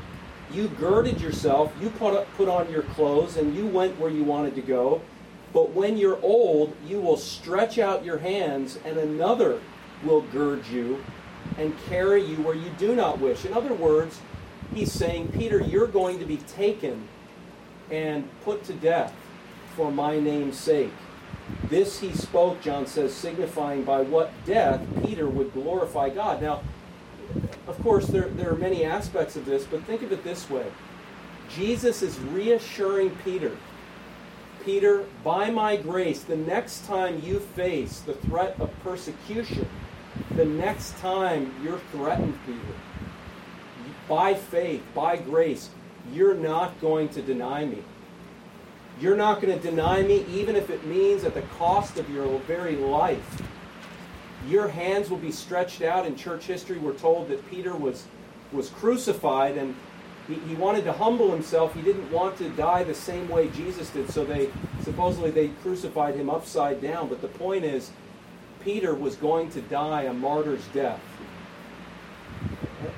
you 0.50 0.68
girded 0.68 1.20
yourself, 1.20 1.72
you 1.80 1.90
put, 1.90 2.14
up, 2.14 2.32
put 2.36 2.48
on 2.48 2.70
your 2.70 2.82
clothes, 2.82 3.36
and 3.36 3.54
you 3.54 3.66
went 3.66 3.98
where 3.98 4.10
you 4.10 4.24
wanted 4.24 4.54
to 4.56 4.62
go. 4.62 5.00
But 5.52 5.70
when 5.70 5.96
you're 5.96 6.20
old, 6.22 6.74
you 6.86 7.00
will 7.00 7.16
stretch 7.16 7.78
out 7.78 8.04
your 8.04 8.18
hands, 8.18 8.78
and 8.84 8.98
another 8.98 9.60
will 10.02 10.22
gird 10.22 10.66
you 10.66 11.04
and 11.58 11.74
carry 11.86 12.24
you 12.24 12.36
where 12.36 12.54
you 12.54 12.70
do 12.78 12.96
not 12.96 13.20
wish. 13.20 13.44
In 13.44 13.52
other 13.52 13.74
words, 13.74 14.20
he's 14.74 14.90
saying, 14.90 15.28
Peter, 15.28 15.60
you're 15.60 15.86
going 15.86 16.18
to 16.18 16.24
be 16.24 16.38
taken 16.38 17.08
and 17.90 18.28
put 18.42 18.64
to 18.64 18.72
death 18.72 19.14
for 19.76 19.92
my 19.92 20.18
name's 20.18 20.58
sake. 20.58 20.92
This 21.74 21.98
he 21.98 22.12
spoke, 22.12 22.60
John 22.60 22.86
says, 22.86 23.12
signifying 23.12 23.82
by 23.82 24.02
what 24.02 24.30
death 24.46 24.80
Peter 25.04 25.28
would 25.28 25.52
glorify 25.52 26.08
God. 26.08 26.40
Now, 26.40 26.62
of 27.66 27.82
course, 27.82 28.06
there, 28.06 28.28
there 28.28 28.52
are 28.52 28.56
many 28.56 28.84
aspects 28.84 29.34
of 29.34 29.44
this, 29.44 29.64
but 29.64 29.82
think 29.82 30.02
of 30.02 30.12
it 30.12 30.22
this 30.22 30.48
way 30.48 30.66
Jesus 31.50 32.00
is 32.00 32.16
reassuring 32.20 33.10
Peter 33.24 33.56
Peter, 34.64 35.04
by 35.24 35.50
my 35.50 35.76
grace, 35.76 36.22
the 36.22 36.36
next 36.36 36.86
time 36.86 37.20
you 37.22 37.40
face 37.40 37.98
the 38.00 38.14
threat 38.14 38.54
of 38.60 38.70
persecution, 38.84 39.68
the 40.36 40.44
next 40.44 40.96
time 40.98 41.52
you're 41.62 41.80
threatened, 41.90 42.38
Peter, 42.46 42.74
by 44.08 44.32
faith, 44.32 44.82
by 44.94 45.16
grace, 45.16 45.70
you're 46.12 46.34
not 46.34 46.80
going 46.80 47.08
to 47.10 47.20
deny 47.20 47.64
me. 47.66 47.82
You're 49.00 49.16
not 49.16 49.40
going 49.40 49.58
to 49.58 49.62
deny 49.62 50.02
me, 50.02 50.24
even 50.28 50.54
if 50.54 50.70
it 50.70 50.86
means 50.86 51.24
at 51.24 51.34
the 51.34 51.42
cost 51.42 51.98
of 51.98 52.08
your 52.10 52.38
very 52.40 52.76
life. 52.76 53.42
Your 54.48 54.68
hands 54.68 55.10
will 55.10 55.18
be 55.18 55.32
stretched 55.32 55.82
out. 55.82 56.06
In 56.06 56.16
church 56.16 56.44
history, 56.44 56.78
we're 56.78 56.92
told 56.92 57.28
that 57.28 57.48
Peter 57.50 57.74
was, 57.74 58.04
was 58.52 58.70
crucified 58.70 59.56
and 59.56 59.74
he, 60.28 60.34
he 60.34 60.54
wanted 60.54 60.84
to 60.84 60.92
humble 60.92 61.30
himself. 61.30 61.74
He 61.74 61.82
didn't 61.82 62.10
want 62.10 62.36
to 62.38 62.48
die 62.50 62.84
the 62.84 62.94
same 62.94 63.28
way 63.28 63.48
Jesus 63.48 63.90
did, 63.90 64.10
so 64.10 64.24
they 64.24 64.48
supposedly 64.82 65.30
they 65.30 65.48
crucified 65.62 66.14
him 66.14 66.30
upside 66.30 66.80
down. 66.80 67.08
But 67.08 67.20
the 67.20 67.28
point 67.28 67.64
is, 67.64 67.90
Peter 68.62 68.94
was 68.94 69.16
going 69.16 69.50
to 69.50 69.60
die 69.62 70.02
a 70.02 70.12
martyr's 70.12 70.64
death. 70.68 71.00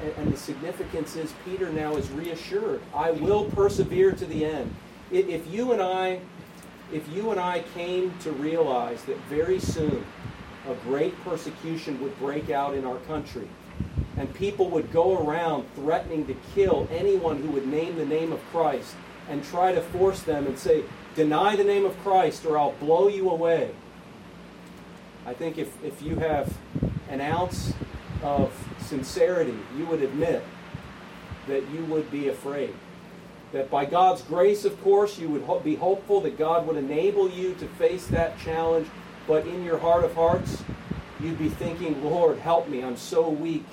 And, 0.03 0.13
and 0.19 0.33
the 0.33 0.37
significance 0.37 1.17
is 1.17 1.33
Peter 1.45 1.71
now 1.73 1.97
is 1.97 2.11
reassured. 2.11 2.81
I 2.95 3.13
will 3.13 3.47
persevere 3.47 4.13
to 4.13 4.27
the 4.27 4.45
end. 4.45 4.75
If 5.11 5.53
you 5.53 5.73
and 5.73 5.81
I, 5.81 6.21
if 6.93 7.09
you 7.09 7.31
and 7.31 7.39
I 7.39 7.63
came 7.75 8.13
to 8.21 8.33
realize 8.33 9.05
that 9.05 9.17
very 9.29 9.61
soon 9.61 10.05
a 10.69 10.75
great 10.83 11.23
persecution 11.23 12.01
would 12.01 12.19
break 12.19 12.51
out 12.51 12.75
in 12.75 12.85
our 12.85 12.99
country, 13.01 13.49
and 14.17 14.33
people 14.35 14.69
would 14.71 14.91
go 14.93 15.25
around 15.25 15.67
threatening 15.77 16.27
to 16.27 16.35
kill 16.55 16.89
anyone 16.91 17.41
who 17.41 17.51
would 17.51 17.69
name 17.69 17.97
the 17.97 18.07
name 18.07 18.33
of 18.33 18.41
Christ 18.51 18.95
and 19.29 19.45
try 19.45 19.73
to 19.73 19.81
force 19.81 20.23
them 20.23 20.47
and 20.47 20.59
say, 20.59 20.83
Deny 21.15 21.57
the 21.57 21.65
name 21.65 21.85
of 21.87 21.97
Christ 22.01 22.45
or 22.45 22.59
I'll 22.59 22.73
blow 22.73 23.09
you 23.09 23.31
away. 23.31 23.71
I 25.25 25.35
think 25.35 25.57
if, 25.57 25.73
if 25.85 26.03
you 26.03 26.17
have 26.17 26.57
an 27.09 27.21
ounce 27.21 27.73
of 28.23 28.53
sincerity, 28.81 29.57
you 29.77 29.87
would 29.87 30.03
admit 30.03 30.45
that 31.47 31.69
you 31.71 31.85
would 31.87 32.11
be 32.11 32.29
afraid. 32.29 32.75
That 33.57 33.71
by 33.71 33.87
God's 33.87 34.21
grace, 34.21 34.67
of 34.67 34.79
course, 34.83 35.19
you 35.19 35.31
would 35.31 35.41
ho- 35.45 35.61
be 35.61 35.77
hopeful 35.77 36.21
that 36.21 36.37
God 36.37 36.67
would 36.67 36.77
enable 36.77 37.31
you 37.31 37.55
to 37.55 37.67
face 37.67 38.07
that 38.09 38.39
challenge, 38.39 38.87
but 39.27 39.47
in 39.47 39.65
your 39.65 39.79
heart 39.79 40.05
of 40.05 40.15
hearts, 40.15 40.63
you'd 41.21 41.39
be 41.39 41.49
thinking, 41.49 42.05
Lord, 42.05 42.39
help 42.39 42.69
me, 42.69 42.85
I'm 42.85 42.99
so 42.99 43.31
weak. 43.31 43.65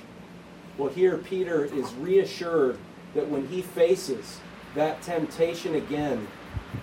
Well, 0.78 0.88
here 0.88 1.18
Peter 1.18 1.66
is 1.66 1.92
reassured 1.96 2.78
that 3.14 3.28
when 3.28 3.46
he 3.48 3.60
faces 3.60 4.40
that 4.74 5.02
temptation 5.02 5.74
again, 5.74 6.28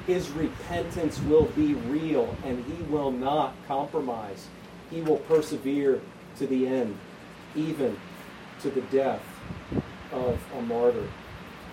his 0.06 0.30
repentance 0.30 1.20
will 1.22 1.46
be 1.56 1.74
real 1.74 2.38
and 2.46 2.64
he 2.66 2.84
will 2.84 3.10
not 3.10 3.56
compromise. 3.68 4.46
He 4.92 5.02
will 5.02 5.18
persevere 5.18 6.02
to 6.38 6.46
the 6.46 6.68
end, 6.68 6.96
even 7.56 8.00
to 8.62 8.70
the 8.70 8.82
death 8.82 9.24
of 10.12 10.40
a 10.56 10.62
martyr. 10.62 11.08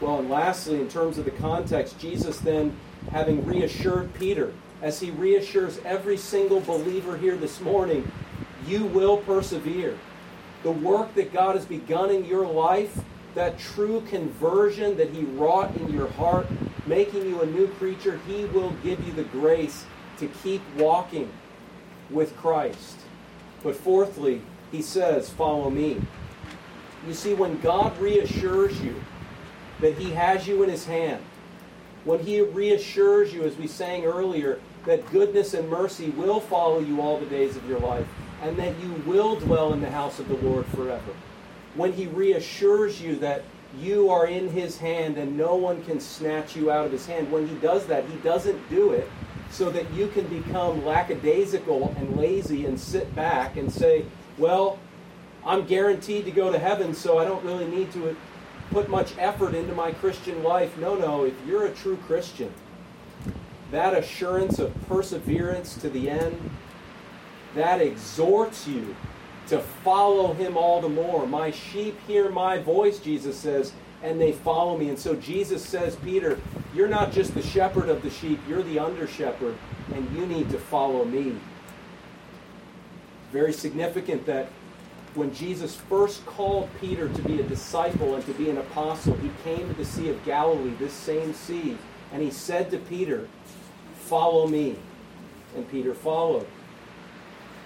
Well, 0.01 0.21
and 0.21 0.31
lastly, 0.31 0.81
in 0.81 0.89
terms 0.89 1.19
of 1.19 1.25
the 1.25 1.33
context, 1.33 1.99
Jesus 1.99 2.39
then, 2.39 2.77
having 3.11 3.45
reassured 3.45 4.15
Peter, 4.15 4.53
as 4.81 5.01
he 5.01 5.11
reassures 5.11 5.81
every 5.85 6.17
single 6.17 6.61
believer 6.61 7.17
here 7.17 7.37
this 7.37 7.61
morning, 7.61 8.11
you 8.67 8.85
will 8.85 9.19
persevere. 9.19 9.99
The 10.63 10.71
work 10.71 11.15
that 11.15 11.33
God 11.33 11.57
has 11.57 11.65
begun 11.65 12.11
in 12.11 12.25
your 12.25 12.47
life, 12.47 13.01
that 13.35 13.59
true 13.59 14.03
conversion 14.09 14.97
that 14.97 15.11
he 15.11 15.25
wrought 15.25 15.77
in 15.77 15.93
your 15.93 16.09
heart, 16.11 16.47
making 16.87 17.27
you 17.27 17.41
a 17.43 17.47
new 17.47 17.67
creature, 17.67 18.21
he 18.27 18.45
will 18.47 18.71
give 18.85 19.05
you 19.05 19.13
the 19.13 19.25
grace 19.25 19.85
to 20.19 20.29
keep 20.43 20.63
walking 20.77 21.31
with 22.11 22.37
Christ. 22.37 22.99
But 23.63 23.77
fourthly, 23.77 24.43
he 24.71 24.83
says, 24.83 25.29
Follow 25.29 25.71
me. 25.71 26.01
You 27.07 27.15
see, 27.15 27.35
when 27.35 27.61
God 27.61 27.97
reassures 27.99 28.81
you 28.81 28.95
that 29.81 29.97
He 29.99 30.11
has 30.11 30.47
you 30.47 30.63
in 30.63 30.71
His 30.71 30.87
hand, 30.87 31.23
when 32.05 32.21
He 32.21 32.41
reassures 32.41 33.33
you, 33.33 33.43
as 33.45 33.57
we 33.57 33.67
sang 33.67 34.05
earlier, 34.05 34.61
that 34.87 35.11
goodness 35.11 35.55
and 35.55 35.69
mercy 35.69 36.11
will 36.11 36.41
follow 36.41 36.79
you 36.79 37.01
all 37.01 37.19
the 37.19 37.27
days 37.27 37.57
of 37.57 37.69
your 37.69 37.81
life, 37.81 38.07
and 38.43 38.57
that 38.57 38.79
you 38.81 38.93
will 39.07 39.37
dwell 39.37 39.73
in 39.73 39.81
the 39.81 39.91
house 39.91 40.19
of 40.19 40.29
the 40.29 40.37
Lord 40.37 40.67
forever, 40.67 41.13
when 41.75 41.93
He 41.93 42.07
reassures 42.07 43.01
you 43.01 43.17
that 43.17 43.43
you 43.79 44.09
are 44.09 44.27
in 44.27 44.49
His 44.49 44.79
hand 44.79 45.19
and 45.19 45.37
no 45.37 45.55
one 45.55 45.85
can 45.85 46.01
snatch 46.01 46.57
you 46.57 46.71
out 46.71 46.87
of 46.87 46.93
His 46.93 47.07
hand, 47.07 47.31
when 47.31 47.47
He 47.47 47.55
does 47.57 47.87
that, 47.87 48.05
He 48.07 48.17
doesn't 48.19 48.71
do 48.71 48.93
it 48.93 49.11
so 49.51 49.71
that 49.71 49.91
you 49.93 50.09
can 50.09 50.27
become 50.27 50.85
lackadaisical 50.85 51.95
and 51.99 52.17
lazy 52.17 52.67
and 52.67 52.79
sit 52.79 53.15
back 53.15 53.57
and 53.57 53.73
say, 53.73 54.05
well, 54.37 54.79
I'm 55.45 55.65
guaranteed 55.65 56.27
to 56.27 56.31
go 56.31 56.53
to 56.53 56.59
heaven, 56.59 56.95
so 56.95 57.19
I 57.19 57.25
don't 57.25 57.43
really 57.45 57.67
need 57.67 57.91
to 57.93 58.17
put 58.71 58.89
much 58.89 59.15
effort 59.19 59.55
into 59.55 59.75
my 59.75 59.93
Christian 59.93 60.43
life. 60.43 60.77
No, 60.79 60.95
no, 60.95 61.25
if 61.25 61.35
you're 61.47 61.67
a 61.67 61.75
true 61.75 61.99
Christian, 62.07 62.53
that 63.71 63.97
assurance 63.97 64.59
of 64.59 64.75
perseverance 64.87 65.77
to 65.79 65.89
the 65.91 66.09
end, 66.11 66.51
that 67.55 67.81
exhorts 67.81 68.67
you 68.67 68.95
to 69.49 69.59
follow 69.59 70.35
him 70.35 70.57
all 70.57 70.81
the 70.81 70.89
more. 70.89 71.27
My 71.27 71.51
sheep 71.51 71.99
hear 72.07 72.31
my 72.31 72.59
voice, 72.59 72.99
Jesus 72.99 73.37
says, 73.37 73.73
and 74.03 74.21
they 74.21 74.33
follow 74.33 74.77
me. 74.77 74.91
And 74.91 74.99
so 74.99 75.17
Jesus 75.17 75.65
says, 75.65 75.97
Peter, 75.97 76.39
you're 76.75 76.89
not 76.89 77.13
just 77.13 77.35
the 77.35 77.43
shepherd 77.43 77.89
of 77.89 78.03
the 78.03 78.11
sheep, 78.11 78.39
you're 78.49 78.63
the 78.63 78.79
under 78.79 79.07
shepherd, 79.07 79.57
and 79.95 80.17
you 80.17 80.27
need 80.27 80.51
to 80.51 80.59
follow 80.59 81.05
me. 81.05 81.37
Very 83.33 83.53
significant 83.53 84.27
that 84.27 84.49
when 85.15 85.33
Jesus 85.35 85.75
first 85.75 86.25
called 86.27 86.69
Peter 86.81 87.09
to 87.09 87.23
be 87.23 87.41
a 87.41 87.43
disciple 87.43 88.15
and 88.15 88.25
to 88.27 88.33
be 88.35 88.51
an 88.51 88.59
apostle, 88.59 89.15
he 89.17 89.31
came 89.43 89.69
to 89.69 89.75
the 89.75 89.85
Sea 89.85 90.11
of 90.11 90.25
Galilee, 90.25 90.75
this 90.79 90.93
same 90.93 91.35
sea, 91.35 91.79
and 92.13 92.23
he 92.23 92.31
said 92.31 92.71
to 92.71 92.79
Peter, 92.79 93.29
Follow 93.97 94.47
me. 94.47 94.77
And 95.57 95.69
Peter 95.71 95.95
followed. 95.95 96.47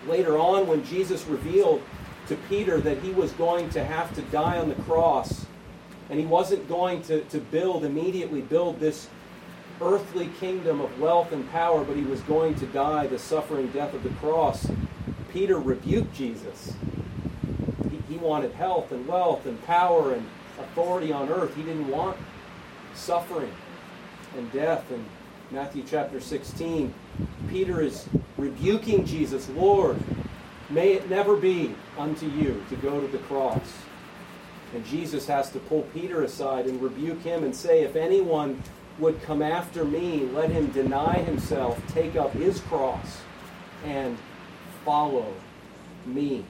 Later 0.07 0.39
on, 0.39 0.67
when 0.67 0.85
Jesus 0.85 1.27
revealed 1.27 1.83
to 2.29 2.37
Peter 2.49 2.81
that 2.81 2.99
he 2.99 3.11
was 3.11 3.33
going 3.33 3.71
to 3.71 3.85
have 3.85 4.15
to 4.15 4.23
die 4.23 4.59
on 4.59 4.69
the 4.69 4.75
cross, 4.83 5.47
and 6.11 6.19
he 6.19 6.27
wasn't 6.27 6.69
going 6.69 7.03
to, 7.03 7.23
to 7.25 7.39
build, 7.39 7.85
immediately 7.85 8.41
build 8.41 8.81
this 8.81 9.09
earthly 9.81 10.29
kingdom 10.41 10.81
of 10.81 11.01
wealth 11.01 11.33
and 11.33 11.49
power, 11.51 11.85
but 11.85 11.97
he 11.97 12.05
was 12.05 12.21
going 12.23 12.55
to 12.57 12.67
die 12.67 13.07
the 13.07 13.19
suffering 13.19 13.69
death 13.69 13.95
of 13.95 14.03
the 14.03 14.11
cross, 14.11 14.71
Peter 15.33 15.59
rebuked 15.59 16.15
Jesus 16.15 16.75
he 18.13 18.19
wanted 18.19 18.53
health 18.53 18.93
and 18.93 19.07
wealth 19.07 19.47
and 19.47 19.63
power 19.65 20.13
and 20.13 20.27
authority 20.59 21.13
on 21.13 21.31
earth. 21.31 21.57
He 21.57 21.63
didn't 21.63 21.89
want 21.89 22.17
suffering 22.95 23.53
and 24.37 24.53
death. 24.53 24.91
And 24.91 25.05
Matthew 25.51 25.83
chapter 25.89 26.21
16, 26.21 26.93
Peter 27.49 27.81
is 27.81 28.07
rebuking 28.37 29.07
Jesus, 29.07 29.49
Lord, 29.51 29.99
may 30.69 30.93
it 30.93 31.09
never 31.09 31.37
be 31.37 31.75
unto 31.99 32.27
you 32.27 32.63
to 32.69 32.77
go 32.77 33.01
to 33.01 33.07
the 33.07 33.19
cross. 33.19 33.73
And 34.75 34.85
Jesus 34.85 35.27
has 35.27 35.51
to 35.53 35.59
pull 35.59 35.83
Peter 35.95 36.23
aside 36.23 36.67
and 36.67 36.83
rebuke 36.83 37.23
him 37.23 37.45
and 37.45 37.57
say, 37.57 37.83
If 37.83 37.97
anyone 37.97 38.63
would 38.99 39.23
come 39.23 39.41
after 39.41 39.85
me, 39.85 40.27
let 40.33 40.51
him 40.51 40.67
deny 40.69 41.19
himself, 41.19 41.81
take 41.89 42.17
up 42.17 42.33
his 42.33 42.61
cross, 42.61 43.23
and 43.85 44.19
follow 44.85 45.33
me. 46.05 46.45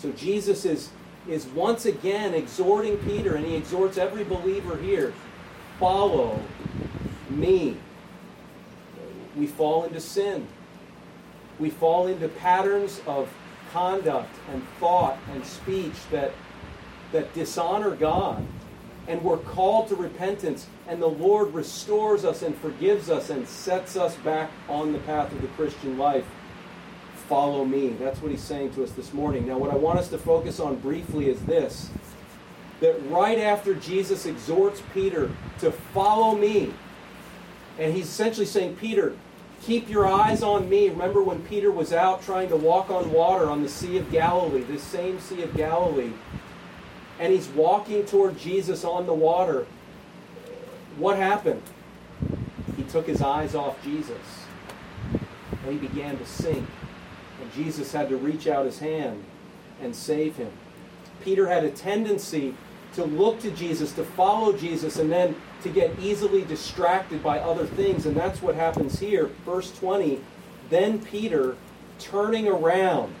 So 0.00 0.10
Jesus 0.12 0.64
is, 0.64 0.88
is 1.28 1.46
once 1.48 1.84
again 1.84 2.32
exhorting 2.32 2.96
Peter, 2.98 3.34
and 3.34 3.44
he 3.44 3.54
exhorts 3.54 3.98
every 3.98 4.24
believer 4.24 4.76
here 4.78 5.12
follow 5.78 6.38
me. 7.28 7.76
We 9.36 9.46
fall 9.46 9.84
into 9.84 10.00
sin. 10.00 10.46
We 11.58 11.70
fall 11.70 12.06
into 12.06 12.28
patterns 12.28 13.00
of 13.06 13.30
conduct 13.72 14.34
and 14.52 14.62
thought 14.78 15.18
and 15.32 15.44
speech 15.44 15.94
that, 16.10 16.32
that 17.12 17.32
dishonor 17.34 17.90
God. 17.92 18.44
And 19.06 19.22
we're 19.22 19.38
called 19.38 19.88
to 19.88 19.96
repentance, 19.96 20.66
and 20.86 21.00
the 21.00 21.08
Lord 21.08 21.52
restores 21.52 22.24
us 22.24 22.42
and 22.42 22.56
forgives 22.56 23.10
us 23.10 23.30
and 23.30 23.46
sets 23.46 23.96
us 23.96 24.14
back 24.16 24.50
on 24.68 24.92
the 24.92 24.98
path 25.00 25.32
of 25.32 25.40
the 25.40 25.48
Christian 25.48 25.98
life 25.98 26.24
follow 27.30 27.64
me. 27.64 27.90
That's 27.90 28.20
what 28.20 28.32
he's 28.32 28.42
saying 28.42 28.74
to 28.74 28.82
us 28.82 28.90
this 28.90 29.14
morning. 29.14 29.46
Now, 29.46 29.56
what 29.56 29.70
I 29.70 29.76
want 29.76 30.00
us 30.00 30.08
to 30.08 30.18
focus 30.18 30.58
on 30.58 30.76
briefly 30.80 31.30
is 31.30 31.40
this 31.42 31.88
that 32.80 33.00
right 33.08 33.38
after 33.38 33.74
Jesus 33.74 34.26
exhorts 34.26 34.82
Peter 34.92 35.30
to 35.60 35.70
follow 35.70 36.34
me, 36.34 36.72
and 37.78 37.94
he's 37.94 38.08
essentially 38.08 38.46
saying, 38.46 38.74
Peter, 38.76 39.14
keep 39.62 39.88
your 39.88 40.08
eyes 40.08 40.42
on 40.42 40.68
me. 40.68 40.88
Remember 40.88 41.22
when 41.22 41.42
Peter 41.42 41.70
was 41.70 41.92
out 41.92 42.22
trying 42.22 42.48
to 42.48 42.56
walk 42.56 42.90
on 42.90 43.12
water 43.12 43.48
on 43.48 43.62
the 43.62 43.68
Sea 43.68 43.98
of 43.98 44.10
Galilee, 44.10 44.62
this 44.62 44.82
same 44.82 45.20
Sea 45.20 45.42
of 45.42 45.54
Galilee, 45.54 46.12
and 47.20 47.32
he's 47.32 47.48
walking 47.48 48.04
toward 48.06 48.38
Jesus 48.38 48.82
on 48.82 49.06
the 49.06 49.14
water. 49.14 49.66
What 50.96 51.16
happened? 51.16 51.62
He 52.76 52.82
took 52.84 53.06
his 53.06 53.22
eyes 53.22 53.54
off 53.54 53.82
Jesus 53.84 54.40
and 55.64 55.72
he 55.72 55.86
began 55.86 56.18
to 56.18 56.26
sink. 56.26 56.66
And 57.40 57.52
Jesus 57.52 57.92
had 57.92 58.08
to 58.08 58.16
reach 58.16 58.46
out 58.46 58.66
his 58.66 58.78
hand 58.78 59.24
and 59.80 59.94
save 59.94 60.36
him. 60.36 60.52
Peter 61.22 61.48
had 61.48 61.64
a 61.64 61.70
tendency 61.70 62.54
to 62.94 63.04
look 63.04 63.40
to 63.40 63.50
Jesus, 63.52 63.92
to 63.92 64.04
follow 64.04 64.52
Jesus, 64.52 64.98
and 64.98 65.10
then 65.10 65.36
to 65.62 65.68
get 65.68 65.98
easily 65.98 66.44
distracted 66.44 67.22
by 67.22 67.38
other 67.38 67.66
things. 67.66 68.06
And 68.06 68.16
that's 68.16 68.42
what 68.42 68.54
happens 68.54 68.98
here. 68.98 69.26
Verse 69.44 69.70
20 69.78 70.20
Then 70.70 70.98
Peter, 71.00 71.56
turning 71.98 72.48
around, 72.48 73.14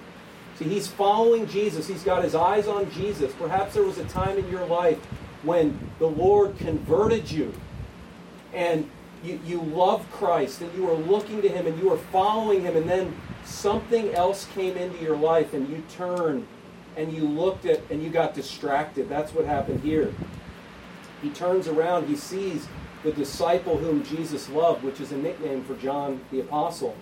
see, 0.58 0.64
he's 0.64 0.88
following 0.88 1.46
Jesus. 1.46 1.86
He's 1.86 2.02
got 2.02 2.24
his 2.24 2.34
eyes 2.34 2.66
on 2.66 2.90
Jesus. 2.90 3.32
Perhaps 3.38 3.74
there 3.74 3.84
was 3.84 3.98
a 3.98 4.04
time 4.04 4.38
in 4.38 4.48
your 4.50 4.66
life 4.66 4.98
when 5.42 5.78
the 5.98 6.08
Lord 6.08 6.58
converted 6.58 7.30
you 7.30 7.52
and 8.52 8.88
you, 9.22 9.40
you 9.44 9.60
loved 9.60 10.10
Christ 10.10 10.60
and 10.60 10.74
you 10.74 10.88
are 10.90 10.96
looking 10.96 11.42
to 11.42 11.48
him 11.48 11.66
and 11.66 11.78
you 11.78 11.92
are 11.92 11.98
following 11.98 12.62
him, 12.62 12.76
and 12.76 12.88
then 12.88 13.14
something 13.44 14.12
else 14.14 14.46
came 14.54 14.76
into 14.76 15.02
your 15.02 15.16
life 15.16 15.54
and 15.54 15.68
you 15.68 15.82
turned 15.90 16.46
and 16.96 17.12
you 17.12 17.24
looked 17.24 17.66
at 17.66 17.80
and 17.90 18.02
you 18.02 18.10
got 18.10 18.34
distracted. 18.34 19.08
That's 19.08 19.32
what 19.32 19.44
happened 19.44 19.80
here. 19.80 20.12
He 21.22 21.30
turns 21.30 21.68
around, 21.68 22.08
he 22.08 22.16
sees 22.16 22.66
the 23.02 23.12
disciple 23.12 23.76
whom 23.76 24.04
Jesus 24.04 24.48
loved, 24.48 24.82
which 24.82 25.00
is 25.00 25.12
a 25.12 25.16
nickname 25.16 25.64
for 25.64 25.74
John 25.76 26.20
the 26.30 26.40
Apostle. 26.40 26.96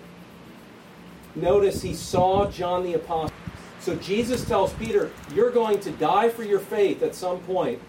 Notice 1.35 1.81
he 1.81 1.93
saw 1.93 2.49
John 2.49 2.83
the 2.83 2.93
Apostle. 2.93 3.35
So 3.79 3.95
Jesus 3.95 4.45
tells 4.45 4.73
Peter, 4.73 5.11
You're 5.33 5.51
going 5.51 5.79
to 5.81 5.91
die 5.91 6.29
for 6.29 6.43
your 6.43 6.59
faith 6.59 7.01
at 7.01 7.15
some 7.15 7.39
point, 7.39 7.81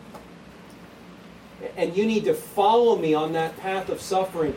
and 1.77 1.96
you 1.96 2.07
need 2.07 2.25
to 2.25 2.35
follow 2.35 2.96
me 2.96 3.14
on 3.14 3.33
that 3.33 3.57
path 3.59 3.88
of 3.88 4.01
suffering. 4.01 4.57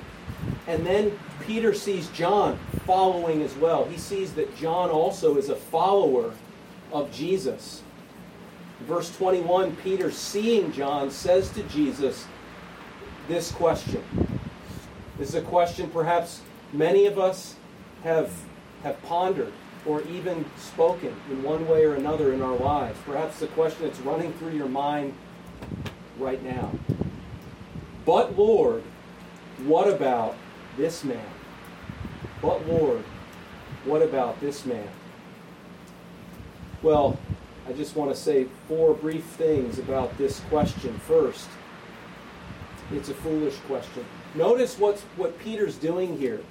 And 0.67 0.85
then 0.85 1.17
Peter 1.45 1.73
sees 1.73 2.07
John 2.09 2.57
following 2.85 3.41
as 3.41 3.55
well. 3.55 3.85
He 3.85 3.97
sees 3.97 4.33
that 4.33 4.55
John 4.57 4.89
also 4.89 5.37
is 5.37 5.49
a 5.49 5.55
follower 5.55 6.33
of 6.91 7.11
Jesus. 7.11 7.81
Verse 8.81 9.15
21 9.17 9.75
Peter, 9.77 10.11
seeing 10.11 10.71
John, 10.71 11.09
says 11.11 11.49
to 11.51 11.63
Jesus 11.63 12.25
this 13.27 13.51
question. 13.51 14.03
This 15.17 15.29
is 15.29 15.35
a 15.35 15.41
question 15.41 15.89
perhaps 15.89 16.41
many 16.73 17.05
of 17.05 17.19
us 17.19 17.55
have, 18.03 18.31
have 18.83 19.01
pondered 19.03 19.53
or 19.85 20.01
even 20.03 20.45
spoken 20.57 21.15
in 21.29 21.43
one 21.43 21.67
way 21.67 21.85
or 21.85 21.95
another 21.95 22.33
in 22.33 22.41
our 22.41 22.55
lives. 22.55 22.97
Perhaps 23.05 23.39
the 23.39 23.47
question 23.47 23.85
that's 23.85 23.99
running 23.99 24.33
through 24.33 24.51
your 24.51 24.69
mind 24.69 25.13
right 26.17 26.41
now. 26.43 26.71
But 28.05 28.37
Lord, 28.37 28.83
what 29.65 29.87
about 29.87 30.35
this 30.77 31.03
man? 31.03 31.25
But 32.41 32.67
Lord, 32.67 33.03
what 33.85 34.01
about 34.01 34.39
this 34.39 34.65
man? 34.65 34.87
Well, 36.81 37.17
I 37.67 37.71
just 37.71 37.95
want 37.95 38.11
to 38.11 38.15
say 38.15 38.47
four 38.67 38.93
brief 38.93 39.23
things 39.23 39.79
about 39.79 40.17
this 40.17 40.41
question. 40.49 40.99
First, 40.99 41.47
it's 42.91 43.07
a 43.09 43.13
foolish 43.13 43.55
question. 43.67 44.05
Notice 44.35 44.77
what's, 44.77 45.01
what 45.15 45.39
Peter's 45.39 45.77
doing 45.77 46.17
here. 46.17 46.41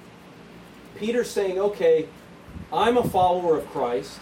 Peter's 0.95 1.29
saying, 1.29 1.59
okay, 1.59 2.07
I'm 2.71 2.97
a 2.97 3.07
follower 3.07 3.57
of 3.57 3.67
Christ, 3.67 4.19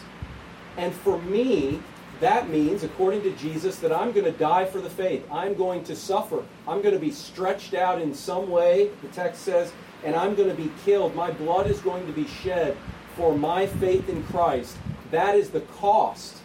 and 0.78 0.94
for 0.94 1.18
me, 1.22 1.82
that 2.22 2.50
means, 2.50 2.84
according 2.84 3.24
to 3.24 3.32
Jesus, 3.32 3.78
that 3.80 3.92
I'm 3.92 4.12
going 4.12 4.26
to 4.26 4.32
die 4.32 4.66
for 4.66 4.80
the 4.80 4.92
faith. 4.92 5.26
I'm 5.32 5.56
going 5.56 5.84
to 5.86 5.96
suffer. 5.96 6.44
I'm 6.68 6.84
going 6.84 6.94
to 6.94 7.00
be 7.00 7.10
stretched 7.10 7.74
out 7.74 8.00
in 8.00 8.14
some 8.14 8.52
way, 8.52 8.92
the 9.02 9.08
text 9.08 9.42
says, 9.42 9.74
and 10.04 10.16
I'm 10.16 10.36
going 10.36 10.50
to 10.50 10.56
be 10.56 10.72
killed. 10.86 11.16
My 11.16 11.32
blood 11.32 11.68
is 11.68 11.80
going 11.80 12.06
to 12.06 12.14
be 12.14 12.28
shed 12.28 12.78
for 13.16 13.36
my 13.36 13.66
faith 13.66 14.08
in 14.08 14.24
Christ. 14.26 14.78
That 15.10 15.36
is 15.36 15.50
the 15.50 15.62
cost 15.62 16.38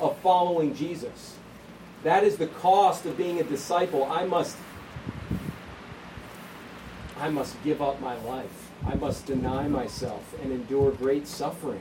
of 0.00 0.16
following 0.18 0.74
Jesus. 0.76 1.36
That 2.04 2.22
is 2.22 2.36
the 2.36 2.46
cost 2.46 3.04
of 3.04 3.16
being 3.16 3.40
a 3.40 3.44
disciple. 3.44 4.04
I 4.04 4.24
must 4.24 4.56
I 7.18 7.30
must 7.30 7.60
give 7.64 7.80
up 7.80 8.00
my 8.00 8.16
life. 8.22 8.70
I 8.86 8.94
must 8.94 9.26
deny 9.26 9.66
myself 9.66 10.34
and 10.42 10.52
endure 10.52 10.92
great 10.92 11.26
suffering 11.26 11.80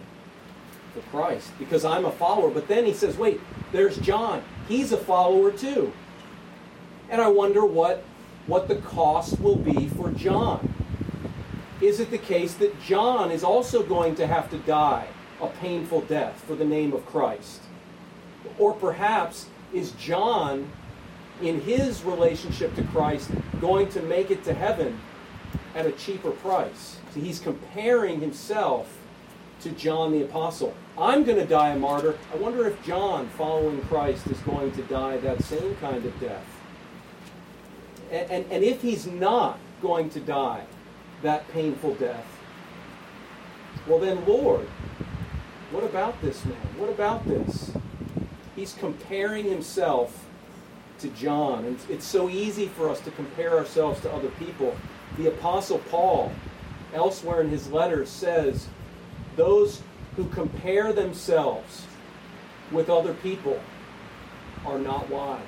for 0.95 1.01
Christ 1.09 1.51
because 1.59 1.85
I'm 1.85 2.05
a 2.05 2.11
follower. 2.11 2.49
But 2.49 2.67
then 2.67 2.85
he 2.85 2.93
says, 2.93 3.17
wait, 3.17 3.39
there's 3.71 3.97
John. 3.97 4.41
He's 4.67 4.91
a 4.91 4.97
follower 4.97 5.51
too. 5.51 5.93
And 7.09 7.21
I 7.21 7.27
wonder 7.27 7.65
what, 7.65 8.03
what 8.47 8.67
the 8.67 8.77
cost 8.77 9.39
will 9.39 9.57
be 9.57 9.87
for 9.89 10.09
John. 10.11 10.73
Is 11.81 11.99
it 11.99 12.09
the 12.09 12.17
case 12.17 12.53
that 12.55 12.81
John 12.81 13.31
is 13.31 13.43
also 13.43 13.83
going 13.83 14.15
to 14.15 14.25
have 14.25 14.49
to 14.51 14.57
die 14.59 15.07
a 15.41 15.47
painful 15.47 16.01
death 16.01 16.41
for 16.47 16.55
the 16.55 16.65
name 16.65 16.93
of 16.93 17.05
Christ? 17.05 17.61
Or 18.57 18.73
perhaps 18.73 19.47
is 19.73 19.91
John, 19.91 20.71
in 21.41 21.59
his 21.61 22.03
relationship 22.03 22.73
to 22.75 22.83
Christ, 22.83 23.29
going 23.59 23.89
to 23.89 24.01
make 24.01 24.31
it 24.31 24.43
to 24.45 24.53
heaven 24.53 24.99
at 25.75 25.85
a 25.85 25.91
cheaper 25.91 26.31
price? 26.31 26.97
So 27.13 27.19
he's 27.19 27.39
comparing 27.39 28.21
himself 28.21 28.97
to 29.61 29.71
John 29.71 30.11
the 30.11 30.23
Apostle. 30.23 30.73
I'm 30.97 31.25
going 31.25 31.37
to 31.37 31.45
die 31.45 31.71
a 31.71 31.79
martyr. 31.79 32.17
I 32.33 32.37
wonder 32.37 32.67
if 32.67 32.81
John, 32.83 33.27
following 33.29 33.81
Christ, 33.83 34.27
is 34.27 34.39
going 34.39 34.71
to 34.73 34.81
die 34.83 35.17
that 35.17 35.43
same 35.43 35.75
kind 35.77 36.05
of 36.05 36.19
death. 36.19 36.45
And, 38.11 38.31
and, 38.31 38.45
and 38.51 38.63
if 38.63 38.81
he's 38.81 39.05
not 39.05 39.59
going 39.81 40.09
to 40.11 40.19
die 40.21 40.65
that 41.21 41.47
painful 41.51 41.95
death, 41.95 42.25
well 43.87 43.99
then, 43.99 44.25
Lord, 44.25 44.67
what 45.71 45.83
about 45.83 46.21
this 46.21 46.45
man? 46.45 46.55
What 46.77 46.89
about 46.89 47.27
this? 47.27 47.71
He's 48.55 48.73
comparing 48.73 49.45
himself 49.45 50.25
to 50.99 51.09
John. 51.09 51.65
And 51.65 51.77
it's 51.89 52.05
so 52.05 52.29
easy 52.29 52.67
for 52.67 52.89
us 52.89 53.01
to 53.01 53.11
compare 53.11 53.57
ourselves 53.57 53.99
to 54.01 54.11
other 54.11 54.29
people. 54.29 54.75
The 55.17 55.27
Apostle 55.27 55.79
Paul, 55.89 56.31
elsewhere 56.93 57.41
in 57.41 57.49
his 57.49 57.69
letters, 57.69 58.09
says, 58.09 58.67
Those 59.35 59.81
who 60.15 60.25
compare 60.29 60.93
themselves 60.93 61.85
with 62.71 62.89
other 62.89 63.13
people 63.15 63.59
are 64.65 64.79
not 64.79 65.09
wise. 65.09 65.41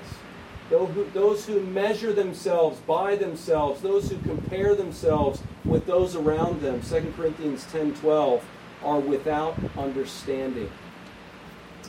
Those 0.69 1.45
who 1.45 1.61
measure 1.61 2.11
themselves 2.11 2.79
by 2.81 3.15
themselves, 3.15 3.81
those 3.81 4.09
who 4.09 4.17
compare 4.19 4.75
themselves 4.75 5.41
with 5.63 5.85
those 5.85 6.15
around 6.15 6.61
them, 6.61 6.81
2 6.81 7.13
Corinthians 7.15 7.65
10 7.71 7.95
12, 7.95 8.43
are 8.83 8.99
without 8.99 9.55
understanding. 9.77 10.69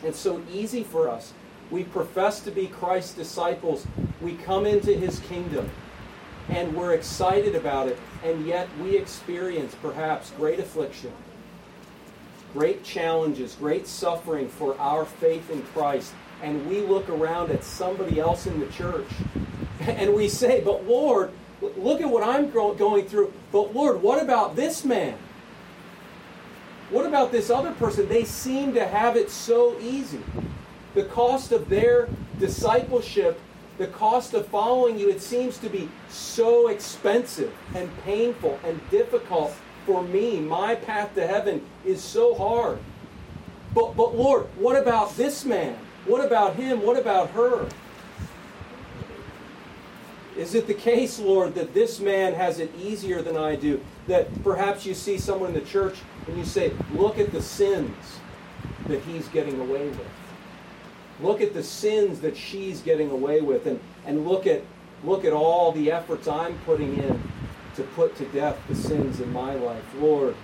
It's 0.05 0.19
so 0.19 0.41
easy 0.51 0.85
for 0.85 1.09
us. 1.09 1.33
We 1.71 1.85
profess 1.85 2.41
to 2.41 2.53
be 2.53 2.69
Christ's 2.69 3.15
disciples. 3.15 3.87
We 4.21 4.35
come 4.37 4.65
into 4.65 4.95
his 4.95 5.19
kingdom 5.21 5.69
and 6.49 6.75
we're 6.75 6.95
excited 6.95 7.55
about 7.55 7.89
it, 7.89 7.99
and 8.25 8.47
yet 8.47 8.69
we 8.83 8.97
experience 8.97 9.75
perhaps 9.83 10.31
great 10.31 10.59
affliction, 10.59 11.13
great 12.53 12.85
challenges, 12.85 13.55
great 13.55 13.87
suffering 13.87 14.49
for 14.49 14.79
our 14.79 15.05
faith 15.05 15.51
in 15.51 15.63
Christ. 15.63 16.13
And 16.43 16.69
we 16.69 16.81
look 16.81 17.09
around 17.09 17.51
at 17.51 17.65
somebody 17.65 18.21
else 18.21 18.47
in 18.47 18.61
the 18.61 18.67
church 18.67 19.09
and 19.81 20.15
we 20.15 20.29
say, 20.29 20.61
But 20.61 20.87
Lord, 20.87 21.33
look 21.61 22.01
at 22.01 22.09
what 22.09 22.23
I'm 22.23 22.51
going 22.51 23.07
through. 23.07 23.33
But 23.53 23.75
Lord, 23.75 24.03
what 24.03 24.23
about 24.23 24.57
this 24.57 24.85
man? 24.85 25.17
What 26.91 27.05
about 27.05 27.33
this 27.33 27.51
other 27.51 27.73
person? 27.73 28.09
They 28.09 28.25
seem 28.25 28.73
to 28.75 28.87
have 28.87 29.17
it 29.17 29.31
so 29.31 29.79
easy. 29.79 30.21
The 30.95 31.05
cost 31.05 31.53
of 31.53 31.69
their 31.69 32.09
discipleship, 32.39 33.39
the 33.77 33.89
cost 33.89 34.33
of 34.33 34.47
following 34.47 34.99
you, 34.99 35.11
it 35.11 35.21
seems 35.21 35.59
to 35.59 35.69
be 35.69 35.91
so 36.09 36.69
expensive 36.69 37.53
and 37.75 37.91
painful 38.05 38.59
and 38.65 38.81
difficult 38.91 39.55
for 39.89 40.03
me. 40.03 40.39
My 40.39 40.75
path 40.75 41.15
to 41.15 41.27
heaven 41.27 41.65
is 41.83 42.05
so 42.05 42.35
hard. 42.35 42.79
But, 43.75 43.97
but 43.97 44.15
Lord, 44.15 44.45
what 44.59 44.77
about 44.77 45.17
this 45.17 45.47
man? 45.47 45.79
What 46.05 46.23
about 46.23 46.57
him? 46.57 46.83
What 46.83 46.99
about 46.99 47.31
her? 47.31 47.67
Is 50.37 50.55
it 50.55 50.67
the 50.67 50.75
case, 50.75 51.19
Lord, 51.19 51.55
that 51.55 51.73
this 51.73 52.01
man 52.01 52.35
has 52.35 52.59
it 52.59 52.71
easier 52.79 53.23
than 53.23 53.39
I 53.39 53.57
do? 53.57 53.81
That 54.09 54.45
perhaps 54.45 54.85
you 54.85 54.93
see 54.93 55.17
someone 55.17 55.55
in 55.55 55.55
the 55.55 55.67
church 55.67 55.97
and 56.27 56.37
you 56.37 56.45
say, 56.45 56.71
look 56.93 57.19
at 57.19 57.33
the 57.33 57.43
sins 57.43 58.19
that 58.89 59.01
he's 59.01 59.27
getting 59.29 59.59
away 59.59 59.89
with. 59.89 60.07
Look 61.23 61.41
at 61.41 61.55
the 61.55 61.63
sins 61.63 62.21
that 62.21 62.37
she's 62.37 62.83
getting 62.83 63.11
away 63.11 63.41
with 63.41 63.67
and, 63.67 63.81
and 64.05 64.29
look 64.29 64.47
at 64.47 64.63
look 65.05 65.25
at 65.25 65.33
all 65.33 65.71
the 65.73 65.93
efforts 65.93 66.27
I'm 66.27 66.59
putting 66.67 66.99
in 66.99 67.23
to 67.79 67.85
put 67.85 68.17
to 68.17 68.25
death 68.27 68.59
the 68.69 68.75
sins 68.75 69.21
in 69.21 69.33
my 69.33 69.55
life. 69.55 69.85
Lord, 69.99 70.35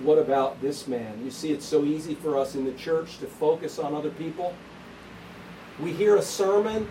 what 0.00 0.18
about 0.18 0.60
this 0.60 0.86
man? 0.86 1.24
You 1.24 1.30
see, 1.30 1.52
it's 1.52 1.64
so 1.64 1.84
easy 1.84 2.14
for 2.14 2.36
us 2.36 2.54
in 2.54 2.66
the 2.66 2.72
church 2.72 3.16
to 3.18 3.26
focus 3.26 3.78
on 3.78 3.94
other 3.94 4.10
people. 4.10 4.54
We 5.80 5.92
hear 5.92 6.16
a 6.16 6.22
sermon, 6.22 6.86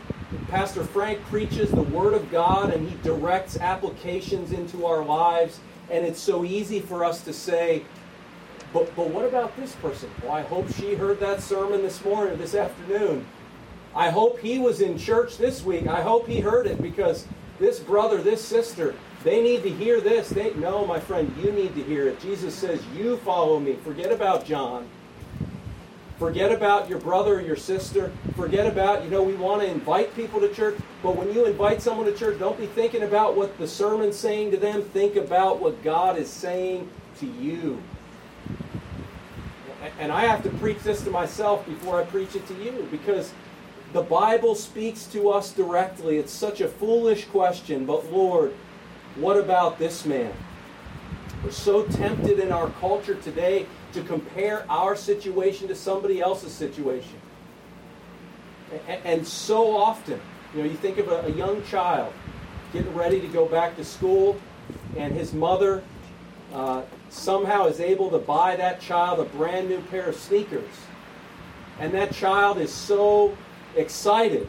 Pastor 0.49 0.83
Frank 0.83 1.21
preaches 1.25 1.69
the 1.69 1.83
Word 1.83 2.15
of 2.15 2.31
God, 2.31 2.73
and 2.73 2.89
he 2.89 2.97
directs 3.03 3.57
applications 3.57 4.53
into 4.53 4.87
our 4.87 5.05
lives. 5.05 5.59
And 5.91 6.03
it's 6.03 6.19
so 6.19 6.43
easy 6.43 6.79
for 6.79 7.05
us 7.05 7.21
to 7.21 7.31
say, 7.31 7.83
but, 8.73 8.93
but 8.95 9.09
what 9.11 9.23
about 9.23 9.55
this 9.55 9.73
person? 9.75 10.09
Well, 10.23 10.31
I 10.31 10.41
hope 10.41 10.67
she 10.73 10.95
heard 10.95 11.19
that 11.19 11.41
sermon 11.41 11.83
this 11.83 12.03
morning 12.03 12.33
or 12.33 12.37
this 12.37 12.55
afternoon. 12.55 13.27
I 13.95 14.09
hope 14.09 14.39
he 14.39 14.57
was 14.57 14.81
in 14.81 14.97
church 14.97 15.37
this 15.37 15.63
week. 15.63 15.85
I 15.85 16.01
hope 16.01 16.27
he 16.27 16.39
heard 16.39 16.65
it 16.65 16.81
because 16.81 17.27
this 17.59 17.79
brother, 17.79 18.21
this 18.21 18.43
sister, 18.43 18.95
they 19.23 19.41
need 19.41 19.63
to 19.63 19.69
hear 19.69 19.99
this. 19.99 20.29
They, 20.29 20.53
no, 20.53 20.85
my 20.85 20.99
friend, 20.99 21.33
you 21.41 21.51
need 21.51 21.75
to 21.75 21.83
hear 21.83 22.07
it. 22.07 22.19
Jesus 22.19 22.53
says, 22.53 22.81
You 22.95 23.17
follow 23.17 23.59
me. 23.59 23.73
Forget 23.83 24.11
about 24.11 24.45
John. 24.45 24.87
Forget 26.19 26.51
about 26.51 26.89
your 26.89 26.99
brother 26.99 27.35
or 27.35 27.41
your 27.41 27.55
sister. 27.55 28.11
Forget 28.35 28.65
about, 28.65 29.03
you 29.03 29.09
know, 29.09 29.21
we 29.21 29.35
want 29.35 29.61
to 29.61 29.69
invite 29.69 30.15
people 30.15 30.39
to 30.39 30.51
church, 30.51 30.75
but 31.03 31.15
when 31.15 31.31
you 31.31 31.45
invite 31.45 31.79
someone 31.79 32.07
to 32.07 32.13
church, 32.13 32.39
don't 32.39 32.57
be 32.57 32.65
thinking 32.65 33.03
about 33.03 33.37
what 33.37 33.55
the 33.59 33.67
sermon's 33.67 34.15
saying 34.15 34.49
to 34.51 34.57
them. 34.57 34.81
Think 34.81 35.15
about 35.15 35.59
what 35.59 35.83
God 35.83 36.17
is 36.17 36.27
saying 36.27 36.89
to 37.19 37.27
you. 37.27 37.81
And 39.99 40.11
I 40.11 40.21
have 40.21 40.41
to 40.43 40.49
preach 40.49 40.79
this 40.79 41.03
to 41.03 41.11
myself 41.11 41.65
before 41.67 42.01
I 42.01 42.05
preach 42.05 42.35
it 42.35 42.47
to 42.47 42.53
you 42.55 42.87
because 42.89 43.31
the 43.93 44.01
Bible 44.01 44.55
speaks 44.55 45.05
to 45.07 45.29
us 45.29 45.51
directly. 45.51 46.17
It's 46.17 46.33
such 46.33 46.61
a 46.61 46.67
foolish 46.67 47.25
question, 47.25 47.85
but 47.85 48.11
Lord, 48.11 48.53
what 49.15 49.37
about 49.37 49.79
this 49.79 50.05
man? 50.05 50.33
We're 51.43 51.51
so 51.51 51.83
tempted 51.85 52.39
in 52.39 52.51
our 52.51 52.69
culture 52.71 53.15
today 53.15 53.65
to 53.93 54.01
compare 54.03 54.65
our 54.69 54.95
situation 54.95 55.67
to 55.69 55.75
somebody 55.75 56.19
else's 56.19 56.51
situation. 56.51 57.21
And 59.05 59.25
so 59.25 59.75
often, 59.75 60.19
you 60.53 60.63
know, 60.63 60.69
you 60.69 60.75
think 60.75 60.97
of 60.97 61.07
a 61.07 61.31
young 61.31 61.63
child 61.65 62.11
getting 62.73 62.93
ready 62.93 63.21
to 63.21 63.27
go 63.27 63.45
back 63.45 63.77
to 63.77 63.85
school, 63.85 64.37
and 64.97 65.13
his 65.13 65.33
mother 65.33 65.83
uh, 66.53 66.81
somehow 67.09 67.67
is 67.67 67.79
able 67.79 68.09
to 68.09 68.19
buy 68.19 68.55
that 68.57 68.81
child 68.81 69.19
a 69.19 69.25
brand 69.37 69.69
new 69.69 69.79
pair 69.83 70.07
of 70.07 70.15
sneakers. 70.15 70.69
And 71.79 71.93
that 71.93 72.13
child 72.13 72.57
is 72.57 72.73
so 72.73 73.37
excited 73.77 74.47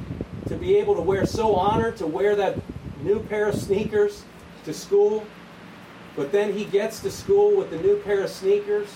to 0.49 0.57
be 0.57 0.77
able 0.77 0.95
to 0.95 1.03
wear, 1.03 1.27
so 1.27 1.55
honored 1.55 1.97
to 1.99 2.07
wear 2.07 2.35
that 2.37 2.59
new 3.03 3.21
pair 3.21 3.49
of 3.49 3.55
sneakers 3.55 4.25
to 4.65 4.73
school. 4.73 5.25
But 6.17 6.33
then 6.33 6.53
he 6.53 6.65
gets 6.65 7.01
to 7.01 7.11
school 7.11 7.57
with 7.57 7.71
the 7.71 7.79
new 7.79 7.99
pair 7.99 8.23
of 8.25 8.31
sneakers, 8.31 8.89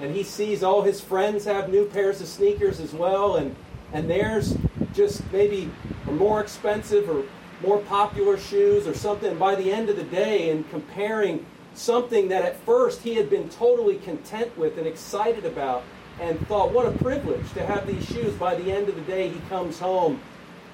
and 0.00 0.14
he 0.14 0.22
sees 0.22 0.62
all 0.62 0.82
his 0.82 1.00
friends 1.00 1.44
have 1.44 1.70
new 1.70 1.86
pairs 1.86 2.20
of 2.20 2.28
sneakers 2.28 2.80
as 2.80 2.92
well, 2.92 3.36
and, 3.36 3.56
and 3.92 4.10
theirs 4.10 4.56
just 4.92 5.22
maybe 5.32 5.70
are 6.06 6.12
more 6.12 6.40
expensive 6.40 7.08
or 7.08 7.24
more 7.62 7.78
popular 7.78 8.36
shoes 8.36 8.86
or 8.86 8.94
something. 8.94 9.38
By 9.38 9.54
the 9.54 9.72
end 9.72 9.88
of 9.88 9.96
the 9.96 10.02
day, 10.02 10.50
and 10.50 10.68
comparing 10.68 11.46
something 11.74 12.28
that 12.28 12.44
at 12.44 12.56
first 12.60 13.02
he 13.02 13.14
had 13.14 13.30
been 13.30 13.48
totally 13.48 13.96
content 13.96 14.56
with 14.58 14.76
and 14.76 14.86
excited 14.86 15.44
about, 15.44 15.84
and 16.20 16.46
thought, 16.46 16.72
what 16.72 16.86
a 16.86 16.92
privilege 16.98 17.52
to 17.54 17.64
have 17.64 17.86
these 17.86 18.04
shoes. 18.04 18.34
By 18.34 18.54
the 18.54 18.70
end 18.70 18.88
of 18.88 18.94
the 18.94 19.02
day, 19.02 19.28
he 19.28 19.40
comes 19.48 19.78
home 19.78 20.20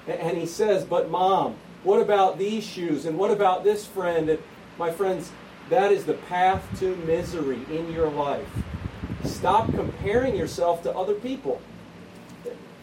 and 0.07 0.37
he 0.37 0.45
says, 0.45 0.83
But 0.85 1.09
mom, 1.09 1.55
what 1.83 2.01
about 2.01 2.37
these 2.37 2.63
shoes? 2.63 3.05
And 3.05 3.17
what 3.17 3.31
about 3.31 3.63
this 3.63 3.85
friend? 3.85 4.29
And 4.29 4.39
my 4.77 4.91
friends, 4.91 5.31
that 5.69 5.91
is 5.91 6.05
the 6.05 6.13
path 6.13 6.67
to 6.79 6.95
misery 6.97 7.59
in 7.69 7.91
your 7.91 8.09
life. 8.09 8.47
Stop 9.23 9.73
comparing 9.73 10.35
yourself 10.35 10.83
to 10.83 10.95
other 10.95 11.13
people. 11.13 11.61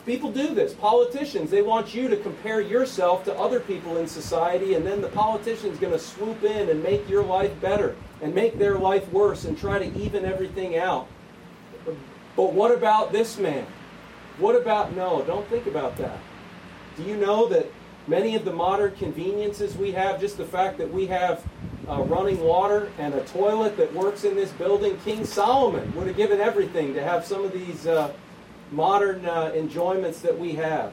People 0.05 0.31
do 0.31 0.55
this. 0.55 0.73
Politicians, 0.73 1.51
they 1.51 1.62
want 1.62 1.92
you 1.92 2.07
to 2.07 2.16
compare 2.16 2.61
yourself 2.61 3.25
to 3.25 3.37
other 3.37 3.59
people 3.59 3.97
in 3.97 4.07
society, 4.07 4.75
and 4.75 4.87
then 4.87 5.01
the 5.01 5.09
politician's 5.09 5.81
going 5.81 5.92
to 5.92 5.99
swoop 5.99 6.45
in 6.45 6.69
and 6.69 6.81
make 6.81 7.09
your 7.09 7.25
life 7.25 7.61
better 7.61 7.97
and 8.23 8.33
make 8.33 8.57
their 8.57 8.79
life 8.79 9.11
worse 9.11 9.45
and 9.45 9.59
try 9.59 9.81
to 9.81 9.99
even 9.99 10.25
everything 10.25 10.79
out. 10.79 11.09
But 12.37 12.53
what 12.53 12.70
about 12.70 13.12
this 13.12 13.38
man? 13.38 13.66
What 14.38 14.55
about, 14.55 14.94
no, 14.94 15.22
don't 15.22 15.49
think 15.49 15.66
about 15.66 15.96
that. 15.96 16.18
Do 16.96 17.03
you 17.03 17.16
know 17.16 17.49
that 17.49 17.66
many 18.07 18.37
of 18.37 18.44
the 18.44 18.53
modern 18.53 18.94
conveniences 18.96 19.75
we 19.77 19.92
have, 19.92 20.20
just 20.20 20.37
the 20.37 20.44
fact 20.44 20.77
that 20.79 20.92
we 20.92 21.07
have 21.07 21.42
uh, 21.88 22.03
running 22.03 22.40
water 22.40 22.90
and 22.99 23.14
a 23.14 23.25
toilet 23.25 23.77
that 23.79 23.92
works 23.94 24.25
in 24.25 24.37
this 24.37 24.53
building, 24.53 24.99
King 25.05 25.25
Solomon 25.25 25.94
would 25.94 26.07
have 26.07 26.16
given 26.16 26.40
everything 26.40 26.92
to 26.94 27.03
have 27.03 27.25
some 27.25 27.44
of 27.44 27.53
these 27.53 27.87
uh, 27.87 28.12
modern 28.70 29.25
uh, 29.25 29.53
enjoyments 29.55 30.20
that 30.20 30.38
we 30.38 30.53
have 30.53 30.92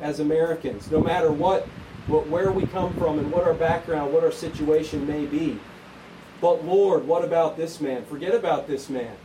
as 0.00 0.20
Americans, 0.20 0.90
no 0.90 1.00
matter 1.00 1.30
what, 1.30 1.66
what, 2.06 2.26
where 2.28 2.50
we 2.50 2.66
come 2.66 2.92
from 2.94 3.18
and 3.18 3.30
what 3.30 3.44
our 3.44 3.54
background, 3.54 4.12
what 4.12 4.24
our 4.24 4.32
situation 4.32 5.06
may 5.06 5.24
be. 5.24 5.58
But 6.40 6.64
Lord, 6.64 7.06
what 7.06 7.24
about 7.24 7.56
this 7.56 7.80
man? 7.80 8.04
Forget 8.04 8.34
about 8.34 8.66
this 8.66 8.90
man. 8.90 9.16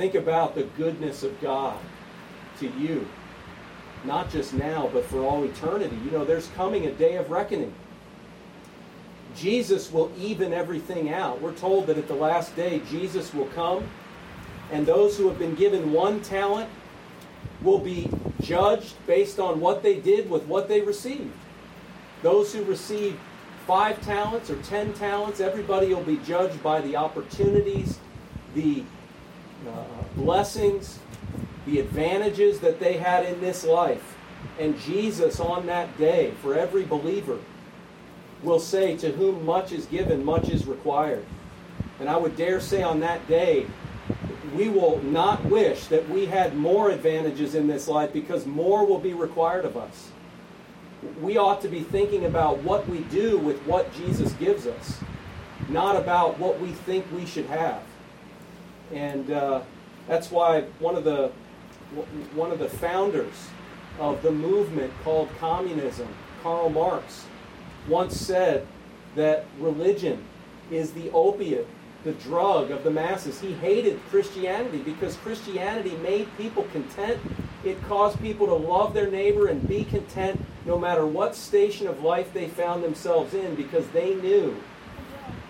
Think 0.00 0.14
about 0.14 0.54
the 0.54 0.62
goodness 0.78 1.22
of 1.22 1.38
God 1.42 1.78
to 2.58 2.70
you, 2.78 3.06
not 4.06 4.30
just 4.30 4.54
now, 4.54 4.88
but 4.94 5.04
for 5.04 5.22
all 5.22 5.44
eternity. 5.44 5.94
You 6.06 6.10
know, 6.10 6.24
there's 6.24 6.48
coming 6.56 6.86
a 6.86 6.90
day 6.90 7.16
of 7.16 7.30
reckoning. 7.30 7.74
Jesus 9.36 9.92
will 9.92 10.10
even 10.18 10.54
everything 10.54 11.12
out. 11.12 11.42
We're 11.42 11.52
told 11.52 11.86
that 11.88 11.98
at 11.98 12.08
the 12.08 12.14
last 12.14 12.56
day, 12.56 12.80
Jesus 12.90 13.34
will 13.34 13.48
come, 13.48 13.90
and 14.72 14.86
those 14.86 15.18
who 15.18 15.28
have 15.28 15.38
been 15.38 15.54
given 15.54 15.92
one 15.92 16.22
talent 16.22 16.70
will 17.60 17.78
be 17.78 18.08
judged 18.40 18.94
based 19.06 19.38
on 19.38 19.60
what 19.60 19.82
they 19.82 19.96
did 19.96 20.30
with 20.30 20.44
what 20.44 20.66
they 20.66 20.80
received. 20.80 21.36
Those 22.22 22.54
who 22.54 22.64
received 22.64 23.18
five 23.66 24.00
talents 24.00 24.48
or 24.48 24.56
ten 24.62 24.94
talents, 24.94 25.40
everybody 25.40 25.92
will 25.92 26.02
be 26.02 26.16
judged 26.24 26.62
by 26.62 26.80
the 26.80 26.96
opportunities, 26.96 27.98
the 28.54 28.82
Uh, 29.66 29.84
blessings, 30.16 30.98
the 31.66 31.80
advantages 31.80 32.60
that 32.60 32.80
they 32.80 32.96
had 32.96 33.24
in 33.24 33.40
this 33.40 33.64
life. 33.64 34.16
And 34.58 34.78
Jesus 34.80 35.38
on 35.38 35.66
that 35.66 35.96
day, 35.98 36.32
for 36.42 36.54
every 36.54 36.84
believer, 36.84 37.38
will 38.42 38.60
say, 38.60 38.96
To 38.96 39.12
whom 39.12 39.44
much 39.44 39.72
is 39.72 39.84
given, 39.86 40.24
much 40.24 40.48
is 40.48 40.66
required. 40.66 41.24
And 41.98 42.08
I 42.08 42.16
would 42.16 42.36
dare 42.36 42.60
say 42.60 42.82
on 42.82 43.00
that 43.00 43.26
day, 43.28 43.66
we 44.54 44.68
will 44.68 45.00
not 45.02 45.44
wish 45.44 45.86
that 45.86 46.08
we 46.08 46.26
had 46.26 46.56
more 46.56 46.90
advantages 46.90 47.54
in 47.54 47.66
this 47.66 47.86
life 47.86 48.12
because 48.12 48.46
more 48.46 48.84
will 48.86 48.98
be 48.98 49.14
required 49.14 49.64
of 49.64 49.76
us. 49.76 50.10
We 51.20 51.36
ought 51.38 51.60
to 51.62 51.68
be 51.68 51.82
thinking 51.82 52.24
about 52.24 52.58
what 52.58 52.88
we 52.88 52.98
do 53.04 53.38
with 53.38 53.60
what 53.62 53.92
Jesus 53.94 54.32
gives 54.34 54.66
us, 54.66 54.98
not 55.68 55.96
about 55.96 56.38
what 56.38 56.60
we 56.60 56.68
think 56.72 57.06
we 57.12 57.26
should 57.26 57.46
have. 57.46 57.82
And 58.92 59.30
uh, 59.30 59.62
that's 60.06 60.30
why 60.30 60.62
one 60.78 60.96
of 60.96 61.04
the 61.04 61.30
one 62.34 62.52
of 62.52 62.60
the 62.60 62.68
founders 62.68 63.48
of 63.98 64.22
the 64.22 64.30
movement 64.30 64.92
called 65.02 65.28
communism, 65.38 66.08
Karl 66.42 66.70
Marx, 66.70 67.26
once 67.88 68.16
said 68.16 68.66
that 69.16 69.44
religion 69.58 70.24
is 70.70 70.92
the 70.92 71.10
opiate 71.10 71.66
the 72.04 72.12
drug 72.12 72.70
of 72.70 72.82
the 72.82 72.90
masses. 72.90 73.40
He 73.40 73.52
hated 73.52 74.00
Christianity 74.08 74.78
because 74.78 75.16
Christianity 75.16 75.96
made 75.98 76.28
people 76.38 76.64
content. 76.72 77.20
It 77.64 77.82
caused 77.84 78.20
people 78.20 78.46
to 78.46 78.54
love 78.54 78.94
their 78.94 79.10
neighbor 79.10 79.48
and 79.48 79.66
be 79.68 79.84
content 79.84 80.42
no 80.64 80.78
matter 80.78 81.04
what 81.04 81.36
station 81.36 81.86
of 81.86 82.02
life 82.02 82.32
they 82.32 82.48
found 82.48 82.82
themselves 82.82 83.34
in 83.34 83.54
because 83.54 83.86
they 83.88 84.14
knew 84.14 84.56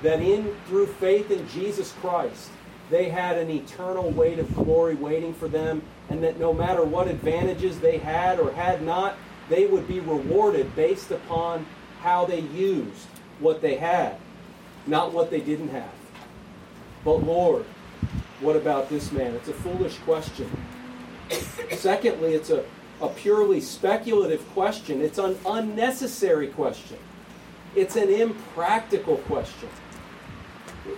that 0.02 0.20
in 0.20 0.56
through 0.66 0.86
faith 0.86 1.30
in 1.30 1.46
Jesus 1.48 1.92
Christ 2.00 2.50
they 2.90 3.08
had 3.08 3.38
an 3.38 3.50
eternal 3.50 4.10
weight 4.10 4.38
of 4.38 4.54
glory 4.54 4.94
waiting 4.94 5.32
for 5.32 5.48
them 5.48 5.82
and 6.08 6.22
that 6.22 6.38
no 6.38 6.52
matter 6.52 6.84
what 6.84 7.08
advantages 7.08 7.80
they 7.80 7.98
had 7.98 8.38
or 8.38 8.52
had 8.52 8.82
not 8.82 9.16
they 9.48 9.66
would 9.66 9.88
be 9.88 10.00
rewarded 10.00 10.74
based 10.76 11.10
upon 11.10 11.64
how 12.00 12.24
they 12.24 12.40
used 12.40 13.06
what 13.38 13.60
they 13.60 13.76
had 13.76 14.16
not 14.86 15.12
what 15.12 15.30
they 15.30 15.40
didn't 15.40 15.68
have 15.68 15.90
but 17.04 17.24
Lord, 17.24 17.64
what 18.40 18.56
about 18.56 18.88
this 18.88 19.10
man? 19.12 19.34
It's 19.34 19.48
a 19.48 19.54
foolish 19.54 19.98
question. 19.98 20.50
Secondly, 21.70 22.34
it's 22.34 22.50
a, 22.50 22.64
a 23.00 23.08
purely 23.08 23.60
speculative 23.60 24.46
question. 24.50 25.00
It's 25.00 25.18
an 25.18 25.38
unnecessary 25.46 26.48
question. 26.48 26.98
It's 27.74 27.96
an 27.96 28.10
impractical 28.10 29.18
question. 29.18 29.68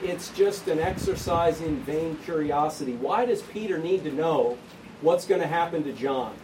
It's 0.03 0.31
just 0.31 0.69
an 0.69 0.79
exercise 0.79 1.61
in 1.61 1.83
vain 1.83 2.17
curiosity. 2.25 2.95
Why 2.95 3.27
does 3.27 3.43
Peter 3.43 3.79
need 3.79 4.05
to 4.05 4.13
know 4.13 4.59
what's 5.01 5.27
going 5.27 5.41
to 5.41 5.47
happen 5.47 5.85
to 5.85 5.93
John? 5.93 6.35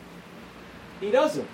He 1.00 1.10
doesn't. 1.10 1.48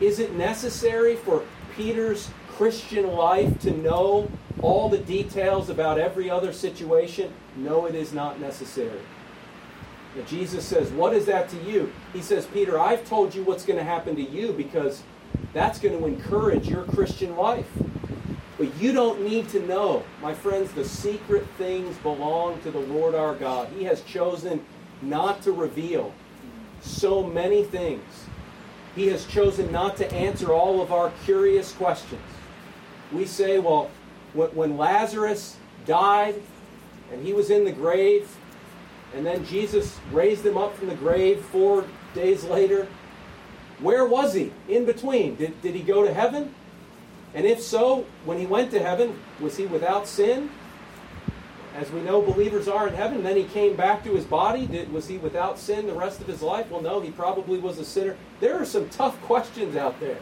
Is 0.00 0.18
it 0.18 0.34
necessary 0.34 1.16
for 1.16 1.44
Peter's 1.76 2.30
Christian 2.48 3.12
life 3.12 3.58
to 3.60 3.70
know 3.70 4.30
all 4.62 4.88
the 4.88 4.98
details 4.98 5.68
about 5.68 5.98
every 5.98 6.30
other 6.30 6.52
situation? 6.52 7.32
No, 7.56 7.86
it 7.86 7.94
is 7.94 8.12
not 8.12 8.40
necessary. 8.40 9.00
And 10.16 10.26
Jesus 10.26 10.64
says, 10.64 10.90
What 10.90 11.12
is 11.14 11.26
that 11.26 11.48
to 11.50 11.56
you? 11.62 11.92
He 12.12 12.22
says, 12.22 12.46
Peter, 12.46 12.78
I've 12.78 13.04
told 13.08 13.34
you 13.34 13.44
what's 13.44 13.64
going 13.64 13.78
to 13.78 13.84
happen 13.84 14.16
to 14.16 14.22
you 14.22 14.52
because 14.52 15.02
that's 15.52 15.78
going 15.78 15.98
to 15.98 16.06
encourage 16.06 16.68
your 16.68 16.84
Christian 16.84 17.36
life. 17.36 17.68
But 18.60 18.76
you 18.76 18.92
don't 18.92 19.22
need 19.22 19.48
to 19.48 19.66
know, 19.66 20.04
my 20.22 20.34
friends, 20.34 20.70
the 20.70 20.84
secret 20.84 21.44
things 21.58 21.96
belong 21.96 22.60
to 22.60 22.70
the 22.70 22.78
Lord 22.78 23.16
our 23.16 23.34
God. 23.34 23.68
He 23.76 23.82
has 23.84 24.02
chosen 24.02 24.64
not 25.02 25.42
to 25.42 25.50
reveal 25.50 26.14
so 26.80 27.24
many 27.24 27.64
things. 27.64 28.04
He 28.94 29.08
has 29.08 29.26
chosen 29.26 29.72
not 29.72 29.96
to 29.96 30.12
answer 30.12 30.52
all 30.52 30.80
of 30.80 30.92
our 30.92 31.10
curious 31.24 31.72
questions 31.72 32.20
we 33.12 33.26
say, 33.26 33.58
well, 33.58 33.90
when 34.34 34.76
Lazarus 34.76 35.56
died 35.86 36.40
and 37.12 37.24
he 37.24 37.32
was 37.32 37.50
in 37.50 37.64
the 37.64 37.72
grave, 37.72 38.36
and 39.14 39.26
then 39.26 39.44
Jesus 39.44 39.98
raised 40.12 40.46
him 40.46 40.56
up 40.56 40.76
from 40.76 40.88
the 40.88 40.94
grave 40.94 41.44
four 41.46 41.84
days 42.14 42.44
later, 42.44 42.86
where 43.80 44.06
was 44.06 44.34
he 44.34 44.52
in 44.68 44.84
between? 44.84 45.34
Did, 45.36 45.60
did 45.62 45.74
he 45.74 45.82
go 45.82 46.04
to 46.04 46.14
heaven? 46.14 46.54
And 47.34 47.46
if 47.46 47.60
so, 47.60 48.06
when 48.24 48.38
he 48.38 48.46
went 48.46 48.70
to 48.72 48.82
heaven, 48.82 49.18
was 49.38 49.56
he 49.56 49.66
without 49.66 50.06
sin? 50.06 50.50
As 51.76 51.90
we 51.92 52.00
know, 52.00 52.20
believers 52.20 52.66
are 52.66 52.88
in 52.88 52.94
heaven. 52.94 53.22
Then 53.22 53.36
he 53.36 53.44
came 53.44 53.76
back 53.76 54.02
to 54.04 54.14
his 54.14 54.24
body. 54.24 54.66
Did, 54.66 54.92
was 54.92 55.06
he 55.06 55.18
without 55.18 55.58
sin 55.58 55.86
the 55.86 55.94
rest 55.94 56.20
of 56.20 56.26
his 56.26 56.42
life? 56.42 56.68
Well, 56.70 56.82
no, 56.82 57.00
he 57.00 57.10
probably 57.10 57.58
was 57.58 57.78
a 57.78 57.84
sinner. 57.84 58.16
There 58.40 58.60
are 58.60 58.64
some 58.64 58.88
tough 58.88 59.20
questions 59.22 59.76
out 59.76 60.00
there. 60.00 60.18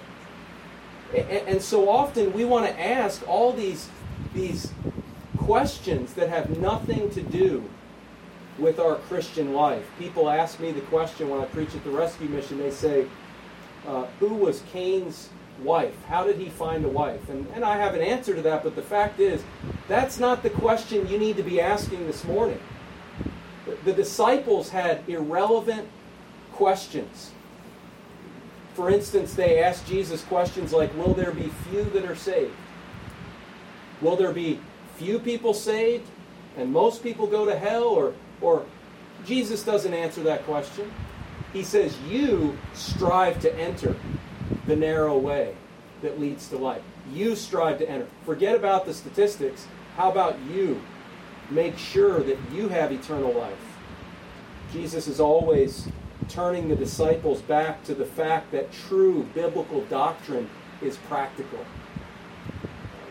And 1.46 1.62
so 1.62 1.88
often 1.88 2.34
we 2.34 2.44
want 2.44 2.66
to 2.66 2.78
ask 2.78 3.26
all 3.26 3.54
these, 3.54 3.88
these 4.34 4.70
questions 5.38 6.12
that 6.14 6.28
have 6.28 6.58
nothing 6.58 7.08
to 7.10 7.22
do 7.22 7.64
with 8.58 8.78
our 8.78 8.96
Christian 8.96 9.54
life. 9.54 9.88
People 9.98 10.28
ask 10.28 10.60
me 10.60 10.72
the 10.72 10.82
question 10.82 11.30
when 11.30 11.40
I 11.40 11.46
preach 11.46 11.74
at 11.74 11.82
the 11.84 11.90
rescue 11.90 12.28
mission, 12.28 12.58
they 12.58 12.70
say, 12.70 13.06
uh, 13.86 14.04
Who 14.20 14.34
was 14.34 14.62
Cain's 14.72 15.30
wife? 15.62 15.94
How 16.06 16.24
did 16.24 16.36
he 16.36 16.48
find 16.48 16.84
a 16.84 16.88
wife? 16.88 17.28
And, 17.28 17.46
and 17.54 17.64
I 17.64 17.76
have 17.76 17.94
an 17.94 18.00
answer 18.00 18.34
to 18.34 18.42
that, 18.42 18.62
but 18.62 18.76
the 18.76 18.82
fact 18.82 19.20
is, 19.20 19.42
that's 19.88 20.18
not 20.18 20.42
the 20.42 20.50
question 20.50 21.08
you 21.08 21.18
need 21.18 21.36
to 21.36 21.42
be 21.42 21.60
asking 21.60 22.06
this 22.06 22.24
morning. 22.24 22.60
The, 23.66 23.76
the 23.84 23.92
disciples 23.92 24.70
had 24.70 25.02
irrelevant 25.08 25.88
questions. 26.52 27.32
For 28.74 28.90
instance, 28.90 29.34
they 29.34 29.62
asked 29.62 29.86
Jesus 29.86 30.22
questions 30.24 30.72
like 30.72 30.96
Will 30.96 31.14
there 31.14 31.32
be 31.32 31.50
few 31.68 31.84
that 31.84 32.04
are 32.04 32.14
saved? 32.14 32.54
Will 34.00 34.16
there 34.16 34.32
be 34.32 34.60
few 34.96 35.18
people 35.18 35.52
saved 35.52 36.08
and 36.56 36.72
most 36.72 37.02
people 37.02 37.26
go 37.26 37.44
to 37.44 37.58
hell? 37.58 37.84
Or, 37.84 38.14
or 38.40 38.64
Jesus 39.26 39.64
doesn't 39.64 39.92
answer 39.92 40.22
that 40.22 40.44
question. 40.44 40.90
He 41.52 41.64
says, 41.64 41.96
You 42.08 42.56
strive 42.74 43.40
to 43.40 43.54
enter 43.56 43.96
the 44.66 44.76
narrow 44.76 45.16
way. 45.18 45.54
that 46.00 46.20
leads 46.20 46.48
to 46.48 46.56
life. 46.56 46.82
You 47.12 47.34
strive 47.34 47.78
to 47.78 47.88
enter. 47.90 48.06
Forget 48.24 48.54
about 48.54 48.86
the 48.86 48.94
statistics. 48.94 49.66
How 49.96 50.10
about 50.10 50.38
you? 50.48 50.80
Make 51.50 51.76
sure 51.76 52.20
that 52.20 52.38
you 52.52 52.68
have 52.68 52.92
eternal 52.92 53.32
life. 53.32 53.58
Jesus 54.72 55.08
is 55.08 55.18
always 55.18 55.88
turning 56.28 56.68
the 56.68 56.76
disciples 56.76 57.40
back 57.42 57.82
to 57.84 57.94
the 57.94 58.04
fact 58.04 58.52
that 58.52 58.70
true 58.70 59.26
biblical 59.34 59.80
doctrine 59.86 60.48
is 60.82 60.96
practical. 61.08 61.64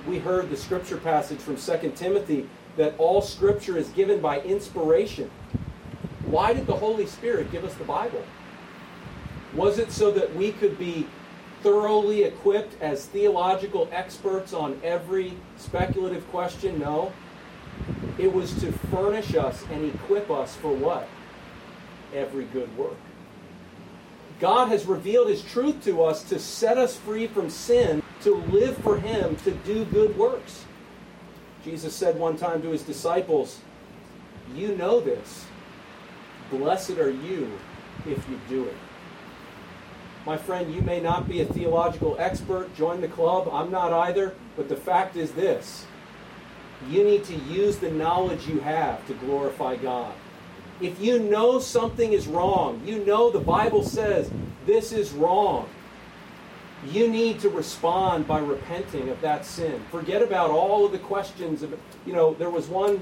We 0.08 0.20
heard 0.20 0.50
the 0.50 0.58
scripture 0.58 0.98
passage 0.98 1.40
from 1.40 1.58
2 1.58 1.92
Timothy 1.96 2.48
that 2.78 2.94
all 2.98 3.22
scripture 3.22 3.78
is 3.78 3.90
given 3.90 4.22
by 4.22 4.40
inspiration. 4.42 5.30
Why 6.26 6.54
did 6.54 6.68
the 6.68 6.76
Holy 6.76 7.08
Spirit 7.08 7.52
give 7.52 7.66
us 7.66 7.74
the 7.74 7.84
Bible? 7.84 8.24
Was 9.56 9.80
it 9.80 9.92
so 9.92 10.12
that 10.12 10.36
we 10.36 10.52
could 10.52 10.78
be 10.78 11.08
thoroughly 11.62 12.24
equipped 12.24 12.82
as 12.82 13.06
theological 13.06 13.90
experts 13.92 14.54
on 14.54 14.80
every 14.84 15.34
speculative 15.58 16.28
question? 16.30 16.80
No. 16.80 17.12
It 18.18 18.32
was 18.34 18.54
to 18.62 18.72
furnish 18.72 19.36
us 19.36 19.64
and 19.72 19.86
equip 19.94 20.30
us 20.32 20.56
for 20.56 20.74
what? 20.74 21.08
Every 22.14 22.46
good 22.46 22.76
work. 22.78 22.98
God 24.40 24.68
has 24.68 24.86
revealed 24.86 25.30
His 25.30 25.42
truth 25.42 25.84
to 25.86 26.04
us 26.04 26.24
to 26.24 26.40
set 26.40 26.78
us 26.78 26.96
free 26.96 27.28
from 27.28 27.50
sin, 27.50 28.04
to 28.22 28.36
live 28.36 28.78
for 28.78 28.98
Him, 28.98 29.36
to 29.38 29.52
do 29.52 29.86
good 29.86 30.16
works. 30.18 30.66
Jesus 31.64 31.94
said 31.96 32.18
one 32.18 32.38
time 32.38 32.62
to 32.62 32.70
His 32.70 32.84
disciples, 32.84 33.60
You 34.56 34.76
know 34.76 35.00
this. 35.00 35.46
Blessed 36.50 36.92
are 36.92 37.12
you 37.12 37.52
if 38.06 38.30
you 38.30 38.40
do 38.48 38.66
it. 38.66 38.76
My 40.28 40.36
friend, 40.36 40.76
you 40.76 40.82
may 40.82 41.00
not 41.00 41.30
be 41.30 41.40
a 41.40 41.46
theological 41.46 42.18
expert. 42.20 42.76
Join 42.76 43.00
the 43.00 43.08
club. 43.08 43.48
I'm 43.50 43.72
not 43.72 43.94
either. 43.94 44.36
But 44.58 44.68
the 44.68 44.76
fact 44.76 45.16
is 45.16 45.32
this 45.32 45.86
you 46.90 47.06
need 47.06 47.24
to 47.24 47.34
use 47.34 47.78
the 47.78 47.90
knowledge 47.90 48.46
you 48.46 48.60
have 48.60 49.08
to 49.08 49.14
glorify 49.14 49.78
God. 49.78 50.14
If 50.82 51.00
you 51.00 51.18
know 51.18 51.60
something 51.60 52.12
is 52.12 52.28
wrong, 52.28 52.82
you 52.86 53.06
know 53.06 53.32
the 53.32 53.40
Bible 53.40 53.84
says 53.86 54.30
this 54.66 54.92
is 54.92 55.14
wrong, 55.14 55.70
you 56.86 57.08
need 57.08 57.40
to 57.40 57.50
respond 57.50 58.28
by 58.28 58.40
repenting 58.40 59.08
of 59.08 59.22
that 59.22 59.46
sin. 59.46 59.82
Forget 59.90 60.22
about 60.22 60.50
all 60.50 60.86
of 60.86 60.92
the 60.92 61.00
questions. 61.00 61.64
Of, 61.64 61.80
you 62.06 62.12
know, 62.12 62.34
there 62.34 62.50
was 62.50 62.68
one 62.68 63.00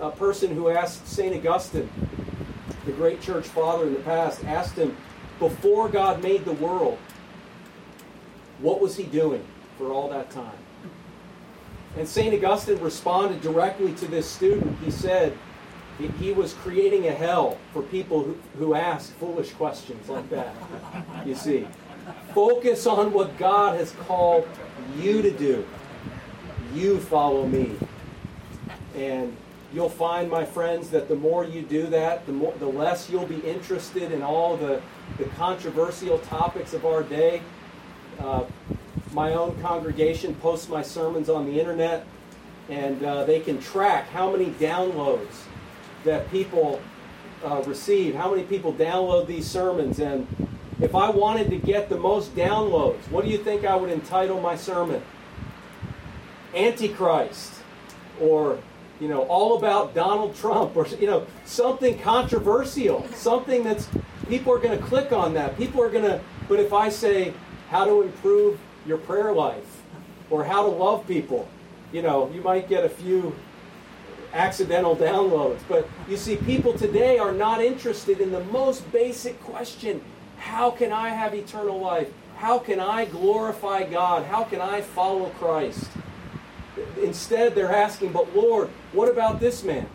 uh, 0.00 0.10
person 0.10 0.54
who 0.54 0.68
asked 0.68 1.08
St. 1.08 1.34
Augustine, 1.34 1.90
the 2.86 2.92
great 2.92 3.20
church 3.20 3.48
father 3.48 3.88
in 3.88 3.92
the 3.92 4.00
past, 4.00 4.44
asked 4.44 4.76
him, 4.76 4.96
before 5.40 5.88
God 5.88 6.22
made 6.22 6.44
the 6.44 6.52
world, 6.52 6.98
what 8.60 8.80
was 8.80 8.96
he 8.96 9.02
doing 9.04 9.44
for 9.76 9.90
all 9.90 10.08
that 10.10 10.30
time? 10.30 10.52
And 11.96 12.06
St. 12.06 12.32
Augustine 12.32 12.78
responded 12.80 13.40
directly 13.40 13.92
to 13.94 14.06
this 14.06 14.30
student. 14.30 14.78
He 14.84 14.92
said, 14.92 15.36
he 16.18 16.32
was 16.32 16.54
creating 16.54 17.08
a 17.08 17.12
hell 17.12 17.58
for 17.72 17.82
people 17.82 18.22
who, 18.22 18.36
who 18.58 18.74
ask 18.74 19.12
foolish 19.18 19.50
questions 19.52 20.08
like 20.08 20.28
that. 20.30 20.54
You 21.26 21.34
see, 21.34 21.66
focus 22.32 22.86
on 22.86 23.12
what 23.12 23.36
God 23.38 23.78
has 23.78 23.92
called 24.06 24.46
you 24.98 25.20
to 25.20 25.30
do. 25.30 25.66
You 26.74 27.00
follow 27.00 27.46
me. 27.46 27.76
And 28.94 29.36
you'll 29.72 29.88
find, 29.88 30.30
my 30.30 30.44
friends, 30.44 30.90
that 30.90 31.08
the 31.08 31.16
more 31.16 31.44
you 31.44 31.62
do 31.62 31.86
that, 31.86 32.26
the, 32.26 32.32
more, 32.32 32.52
the 32.58 32.66
less 32.66 33.08
you'll 33.08 33.26
be 33.26 33.38
interested 33.40 34.12
in 34.12 34.22
all 34.22 34.56
the, 34.56 34.82
the 35.18 35.24
controversial 35.36 36.18
topics 36.18 36.72
of 36.72 36.84
our 36.84 37.02
day. 37.02 37.42
Uh, 38.18 38.44
my 39.12 39.34
own 39.34 39.60
congregation 39.60 40.34
posts 40.36 40.68
my 40.68 40.82
sermons 40.82 41.28
on 41.28 41.46
the 41.46 41.58
internet, 41.58 42.04
and 42.68 43.02
uh, 43.04 43.24
they 43.24 43.40
can 43.40 43.60
track 43.60 44.08
how 44.10 44.30
many 44.30 44.46
downloads 44.46 45.44
that 46.04 46.30
people 46.30 46.80
uh, 47.44 47.62
receive, 47.66 48.14
how 48.14 48.30
many 48.30 48.44
people 48.44 48.72
download 48.72 49.26
these 49.26 49.46
sermons. 49.46 49.98
And 49.98 50.26
if 50.80 50.94
I 50.94 51.10
wanted 51.10 51.50
to 51.50 51.56
get 51.56 51.88
the 51.88 51.98
most 51.98 52.34
downloads, 52.34 53.08
what 53.10 53.24
do 53.24 53.30
you 53.30 53.38
think 53.38 53.64
I 53.64 53.76
would 53.76 53.90
entitle 53.90 54.40
my 54.40 54.56
sermon? 54.56 55.02
Antichrist, 56.54 57.52
or 58.20 58.58
you 59.00 59.08
know, 59.08 59.22
all 59.22 59.56
about 59.56 59.94
Donald 59.94 60.36
Trump, 60.36 60.76
or 60.76 60.86
you 60.86 61.06
know, 61.06 61.26
something 61.44 61.98
controversial, 61.98 63.06
something 63.14 63.64
that's 63.64 63.88
people 64.28 64.52
are 64.52 64.58
going 64.58 64.78
to 64.78 64.84
click 64.84 65.12
on 65.12 65.34
that. 65.34 65.56
People 65.56 65.82
are 65.82 65.90
going 65.90 66.04
to. 66.04 66.20
But 66.48 66.60
if 66.60 66.72
I 66.72 66.88
say 66.88 67.32
how 67.70 67.84
to 67.84 68.02
improve 68.02 68.58
your 68.86 68.98
prayer 68.98 69.32
life, 69.32 69.82
or 70.30 70.44
how 70.44 70.62
to 70.62 70.68
love 70.68 71.06
people, 71.06 71.48
you 71.92 72.02
know, 72.02 72.30
you 72.32 72.40
might 72.40 72.68
get 72.68 72.84
a 72.84 72.88
few 72.88 73.34
accidental 74.32 74.96
downloads. 74.96 75.58
But 75.68 75.88
you 76.08 76.16
see, 76.16 76.36
people 76.36 76.72
today 76.76 77.18
are 77.18 77.32
not 77.32 77.60
interested 77.62 78.20
in 78.20 78.30
the 78.30 78.44
most 78.44 78.90
basic 78.92 79.40
question 79.42 80.02
how 80.38 80.70
can 80.70 80.90
I 80.90 81.10
have 81.10 81.34
eternal 81.34 81.78
life? 81.78 82.10
How 82.36 82.58
can 82.58 82.80
I 82.80 83.04
glorify 83.04 83.82
God? 83.82 84.24
How 84.24 84.44
can 84.44 84.60
I 84.62 84.80
follow 84.80 85.28
Christ? 85.38 85.86
Instead, 87.02 87.54
they're 87.54 87.74
asking, 87.74 88.12
but 88.12 88.34
Lord, 88.34 88.68
what 88.92 89.08
about 89.08 89.40
this 89.40 89.64
man? 89.64 89.88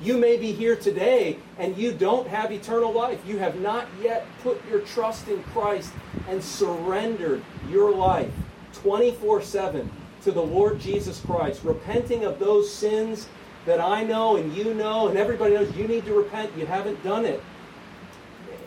You 0.00 0.16
may 0.16 0.36
be 0.36 0.52
here 0.52 0.76
today 0.76 1.38
and 1.58 1.76
you 1.76 1.92
don't 1.92 2.28
have 2.28 2.52
eternal 2.52 2.92
life. 2.92 3.20
You 3.26 3.38
have 3.38 3.58
not 3.60 3.86
yet 4.00 4.26
put 4.42 4.60
your 4.68 4.80
trust 4.80 5.28
in 5.28 5.42
Christ 5.44 5.92
and 6.28 6.42
surrendered 6.42 7.42
your 7.68 7.92
life 7.92 8.32
24 8.74 9.42
7 9.42 9.90
to 10.22 10.30
the 10.30 10.42
Lord 10.42 10.78
Jesus 10.78 11.20
Christ, 11.20 11.62
repenting 11.64 12.24
of 12.24 12.38
those 12.38 12.72
sins 12.72 13.28
that 13.66 13.80
I 13.80 14.04
know 14.04 14.36
and 14.36 14.54
you 14.56 14.72
know 14.74 15.08
and 15.08 15.18
everybody 15.18 15.54
knows 15.54 15.74
you 15.76 15.88
need 15.88 16.04
to 16.06 16.14
repent. 16.14 16.56
You 16.56 16.66
haven't 16.66 17.02
done 17.02 17.24
it. 17.24 17.42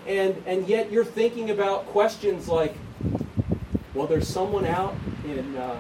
And, 0.08 0.41
and 0.45 0.67
yet 0.67 0.91
you're 0.91 1.06
thinking 1.06 1.52
about 1.52 1.86
questions 1.88 2.50
like, 2.50 2.76
well, 3.93 4.08
there's 4.08 4.28
someone 4.28 4.65
out 4.65 4.95
in, 5.26 5.56
uh, 5.56 5.80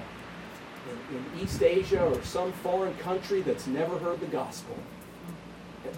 in, 1.11 1.43
East 1.43 1.61
Asia 1.61 2.03
or 2.03 2.21
some 2.23 2.51
foreign 2.51 2.95
country 2.95 3.41
that's 3.41 3.67
never 3.67 3.97
heard 3.99 4.19
the 4.19 4.27
gospel 4.27 4.77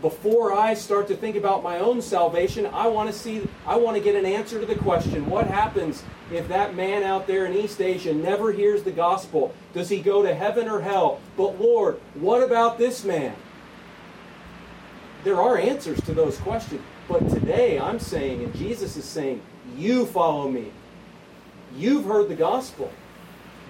before 0.02 0.54
I 0.54 0.74
start 0.74 1.08
to 1.08 1.16
think 1.16 1.36
about 1.36 1.64
my 1.64 1.80
own 1.80 2.02
salvation, 2.02 2.66
I 2.68 2.88
want 2.88 3.12
to 3.12 3.18
see, 3.18 3.48
I 3.66 3.76
want 3.76 3.98
to 3.98 4.04
get 4.04 4.16
an 4.16 4.26
answer 4.26 4.60
to 4.60 4.66
the 4.66 4.76
question 4.76 5.30
what 5.30 5.48
happens 5.48 6.04
if 6.32 6.48
that 6.48 6.76
man 6.76 7.04
out 7.04 7.28
there 7.28 7.46
in 7.46 7.54
East 7.54 7.82
Asia 7.82 8.14
never 8.14 8.52
hears 8.52 8.84
the 8.84 8.92
gospel? 8.92 9.54
Does 9.74 9.90
he 9.90 10.02
go 10.02 10.22
to 10.22 10.34
heaven 10.34 10.68
or 10.68 10.82
hell? 10.82 11.20
But 11.38 11.60
Lord, 11.60 12.00
what 12.16 12.44
about 12.44 12.78
this 12.78 13.04
man? 13.04 13.36
There 15.24 15.42
are 15.42 15.58
answers 15.58 16.02
to 16.02 16.14
those 16.14 16.38
questions. 16.40 16.82
But 17.08 17.30
today 17.30 17.80
I'm 17.80 18.00
saying, 18.00 18.44
and 18.44 18.56
Jesus 18.56 18.98
is 18.98 19.06
saying, 19.06 19.42
you 19.78 20.06
follow 20.06 20.50
me. 20.50 20.72
You've 21.76 22.06
heard 22.06 22.30
the 22.30 22.36
gospel. 22.36 22.92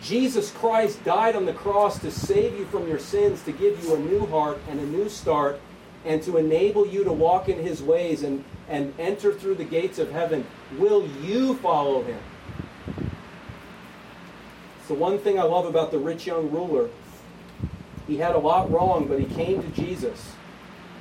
Jesus 0.03 0.51
Christ 0.51 1.01
died 1.05 1.35
on 1.35 1.45
the 1.45 1.53
cross 1.53 1.97
to 1.99 2.11
save 2.11 2.59
you 2.59 2.65
from 2.65 2.87
your 2.87 2.99
sins, 2.99 3.41
to 3.43 3.53
give 3.53 3.81
you 3.81 3.95
a 3.95 3.99
new 3.99 4.25
heart 4.25 4.59
and 4.69 4.79
a 4.79 4.85
new 4.85 5.07
start 5.07 5.61
and 6.05 6.21
to 6.23 6.35
enable 6.35 6.85
you 6.85 7.05
to 7.05 7.13
walk 7.13 7.47
in 7.47 7.57
his 7.59 7.81
ways 7.81 8.23
and, 8.23 8.43
and 8.67 8.93
enter 8.99 9.33
through 9.33 9.55
the 9.55 9.63
gates 9.63 9.99
of 9.99 10.11
heaven, 10.11 10.45
will 10.77 11.07
you 11.21 11.55
follow 11.55 12.03
him? 12.03 12.19
It's 14.79 14.89
the 14.89 14.93
one 14.93 15.17
thing 15.19 15.39
I 15.39 15.43
love 15.43 15.65
about 15.65 15.91
the 15.91 15.99
rich 15.99 16.27
young 16.27 16.51
ruler. 16.51 16.89
He 18.05 18.17
had 18.17 18.35
a 18.35 18.39
lot 18.39 18.69
wrong, 18.69 19.07
but 19.07 19.17
he 19.17 19.25
came 19.25 19.63
to 19.63 19.69
Jesus 19.69 20.33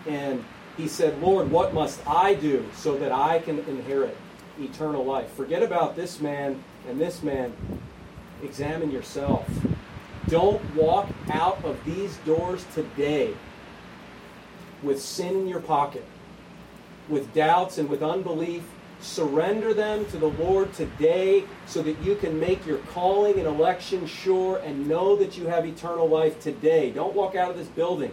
and 0.06 0.44
he 0.76 0.86
said, 0.86 1.20
Lord, 1.20 1.50
what 1.50 1.74
must 1.74 2.00
I 2.06 2.34
do 2.34 2.64
so 2.76 2.96
that 2.98 3.10
I 3.10 3.40
can 3.40 3.58
inherit 3.60 4.16
eternal 4.60 5.04
life? 5.04 5.32
Forget 5.32 5.64
about 5.64 5.96
this 5.96 6.20
man 6.20 6.62
and 6.88 7.00
this 7.00 7.24
man. 7.24 7.52
Examine 8.42 8.90
yourself. 8.90 9.48
Don't 10.28 10.62
walk 10.74 11.08
out 11.30 11.64
of 11.64 11.82
these 11.84 12.16
doors 12.18 12.64
today 12.74 13.34
with 14.82 15.00
sin 15.00 15.36
in 15.36 15.48
your 15.48 15.60
pocket, 15.60 16.04
with 17.08 17.32
doubts 17.34 17.78
and 17.78 17.88
with 17.88 18.02
unbelief, 18.02 18.64
surrender 19.00 19.74
them 19.74 20.04
to 20.06 20.16
the 20.16 20.28
Lord 20.28 20.72
today 20.74 21.44
so 21.66 21.82
that 21.82 22.00
you 22.02 22.14
can 22.14 22.38
make 22.38 22.64
your 22.66 22.78
calling 22.78 23.38
and 23.38 23.46
election 23.46 24.06
sure 24.06 24.58
and 24.58 24.88
know 24.88 25.16
that 25.16 25.36
you 25.36 25.46
have 25.46 25.66
eternal 25.66 26.08
life 26.08 26.40
today. 26.40 26.90
Don't 26.90 27.14
walk 27.14 27.34
out 27.34 27.50
of 27.50 27.56
this 27.56 27.68
building 27.68 28.12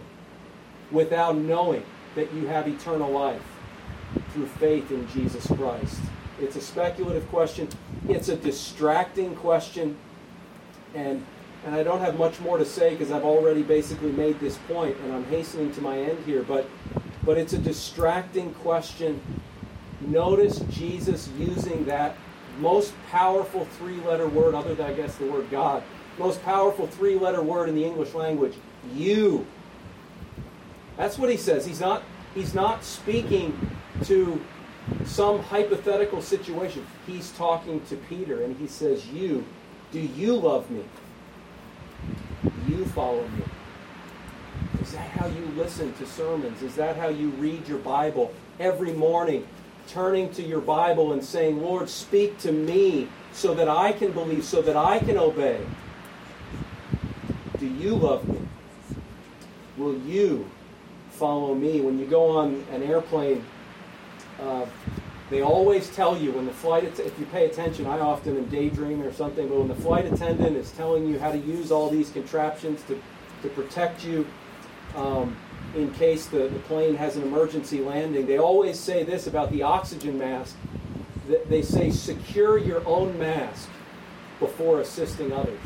without 0.90 1.36
knowing 1.36 1.84
that 2.16 2.32
you 2.32 2.46
have 2.48 2.66
eternal 2.66 3.10
life 3.10 3.42
through 4.32 4.46
faith 4.46 4.90
in 4.90 5.08
Jesus 5.10 5.46
Christ. 5.46 6.00
It's 6.40 6.56
a 6.56 6.60
speculative 6.60 7.28
question, 7.28 7.68
it's 8.08 8.28
a 8.28 8.36
distracting 8.36 9.36
question, 9.36 9.96
and 10.94 11.24
and 11.64 11.74
I 11.74 11.82
don't 11.82 12.00
have 12.00 12.18
much 12.18 12.40
more 12.40 12.56
to 12.56 12.64
say 12.64 12.90
because 12.90 13.10
I've 13.10 13.24
already 13.24 13.62
basically 13.62 14.12
made 14.12 14.40
this 14.40 14.56
point, 14.68 14.96
and 15.04 15.12
I'm 15.12 15.24
hastening 15.26 15.72
to 15.72 15.80
my 15.82 15.98
end 15.98 16.18
here. 16.24 16.42
But, 16.42 16.66
but 17.22 17.36
it's 17.36 17.52
a 17.52 17.58
distracting 17.58 18.54
question. 18.54 19.20
Notice 20.00 20.60
Jesus 20.70 21.28
using 21.38 21.84
that 21.84 22.16
most 22.58 22.94
powerful 23.10 23.66
three 23.78 24.00
letter 24.00 24.26
word, 24.26 24.54
other 24.54 24.74
than 24.74 24.86
I 24.86 24.94
guess 24.94 25.16
the 25.16 25.26
word 25.26 25.50
God, 25.50 25.82
most 26.18 26.42
powerful 26.42 26.86
three 26.86 27.16
letter 27.16 27.42
word 27.42 27.68
in 27.68 27.74
the 27.74 27.84
English 27.84 28.14
language, 28.14 28.54
you. 28.94 29.46
That's 30.96 31.18
what 31.18 31.30
he 31.30 31.36
says. 31.36 31.66
He's 31.66 31.80
not, 31.80 32.02
he's 32.34 32.54
not 32.54 32.84
speaking 32.84 33.70
to 34.04 34.40
some 35.04 35.40
hypothetical 35.40 36.22
situation. 36.22 36.86
He's 37.06 37.32
talking 37.32 37.82
to 37.86 37.96
Peter 37.96 38.42
and 38.42 38.56
he 38.56 38.66
says, 38.66 39.06
You, 39.08 39.44
do 39.92 40.00
you 40.00 40.36
love 40.36 40.70
me? 40.70 40.84
You 42.68 42.84
follow 42.86 43.26
me. 43.28 43.44
Is 44.80 44.92
that 44.92 45.10
how 45.10 45.26
you 45.26 45.44
listen 45.56 45.92
to 45.94 46.06
sermons? 46.06 46.62
Is 46.62 46.74
that 46.76 46.96
how 46.96 47.08
you 47.08 47.28
read 47.30 47.66
your 47.68 47.78
Bible 47.78 48.32
every 48.58 48.92
morning? 48.92 49.46
Turning 49.88 50.30
to 50.34 50.42
your 50.42 50.60
Bible 50.60 51.12
and 51.12 51.24
saying, 51.24 51.60
Lord, 51.60 51.88
speak 51.88 52.38
to 52.38 52.52
me 52.52 53.08
so 53.32 53.54
that 53.54 53.68
I 53.68 53.92
can 53.92 54.12
believe, 54.12 54.44
so 54.44 54.62
that 54.62 54.76
I 54.76 55.00
can 55.00 55.18
obey. 55.18 55.60
Do 57.58 57.66
you 57.66 57.94
love 57.94 58.26
me? 58.28 58.40
Will 59.76 59.98
you 59.98 60.48
follow 61.10 61.54
me? 61.54 61.80
When 61.80 61.98
you 61.98 62.06
go 62.06 62.38
on 62.38 62.64
an 62.72 62.82
airplane, 62.82 63.44
uh, 64.40 64.66
they 65.30 65.42
always 65.42 65.88
tell 65.90 66.16
you 66.16 66.32
when 66.32 66.44
the 66.44 66.52
flight, 66.52 66.82
if 66.98 67.18
you 67.18 67.24
pay 67.26 67.46
attention, 67.46 67.86
I 67.86 68.00
often 68.00 68.36
am 68.36 68.46
daydreaming 68.46 69.02
or 69.02 69.12
something, 69.12 69.48
but 69.48 69.58
when 69.58 69.68
the 69.68 69.76
flight 69.76 70.04
attendant 70.12 70.56
is 70.56 70.72
telling 70.72 71.06
you 71.06 71.20
how 71.20 71.30
to 71.30 71.38
use 71.38 71.70
all 71.70 71.88
these 71.88 72.10
contraptions 72.10 72.82
to, 72.88 73.00
to 73.42 73.48
protect 73.50 74.04
you 74.04 74.26
um, 74.96 75.36
in 75.76 75.92
case 75.94 76.26
the, 76.26 76.48
the 76.48 76.58
plane 76.60 76.96
has 76.96 77.14
an 77.14 77.22
emergency 77.22 77.80
landing, 77.80 78.26
they 78.26 78.38
always 78.38 78.78
say 78.78 79.04
this 79.04 79.28
about 79.28 79.52
the 79.52 79.62
oxygen 79.62 80.18
mask. 80.18 80.56
They 81.48 81.62
say, 81.62 81.92
secure 81.92 82.58
your 82.58 82.84
own 82.84 83.16
mask 83.16 83.68
before 84.40 84.80
assisting 84.80 85.32
others. 85.32 85.60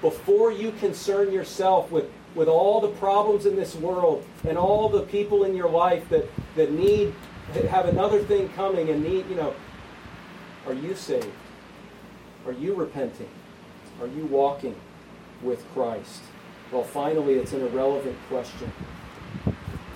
Before 0.00 0.50
you 0.50 0.72
concern 0.72 1.32
yourself 1.32 1.92
with, 1.92 2.10
with 2.34 2.48
all 2.48 2.80
the 2.80 2.88
problems 2.88 3.46
in 3.46 3.54
this 3.54 3.76
world 3.76 4.24
and 4.48 4.58
all 4.58 4.88
the 4.88 5.02
people 5.02 5.44
in 5.44 5.54
your 5.54 5.70
life 5.70 6.08
that, 6.08 6.28
that 6.56 6.72
need 6.72 7.14
have 7.54 7.86
another 7.86 8.22
thing 8.22 8.48
coming 8.50 8.90
and 8.90 9.02
need, 9.02 9.28
you 9.28 9.36
know, 9.36 9.54
are 10.66 10.74
you 10.74 10.94
saved? 10.94 11.28
Are 12.46 12.52
you 12.52 12.74
repenting? 12.74 13.28
Are 14.00 14.06
you 14.06 14.26
walking 14.26 14.76
with 15.42 15.64
Christ? 15.72 16.22
Well, 16.70 16.84
finally, 16.84 17.34
it's 17.34 17.52
an 17.52 17.62
irrelevant 17.62 18.16
question. 18.28 18.70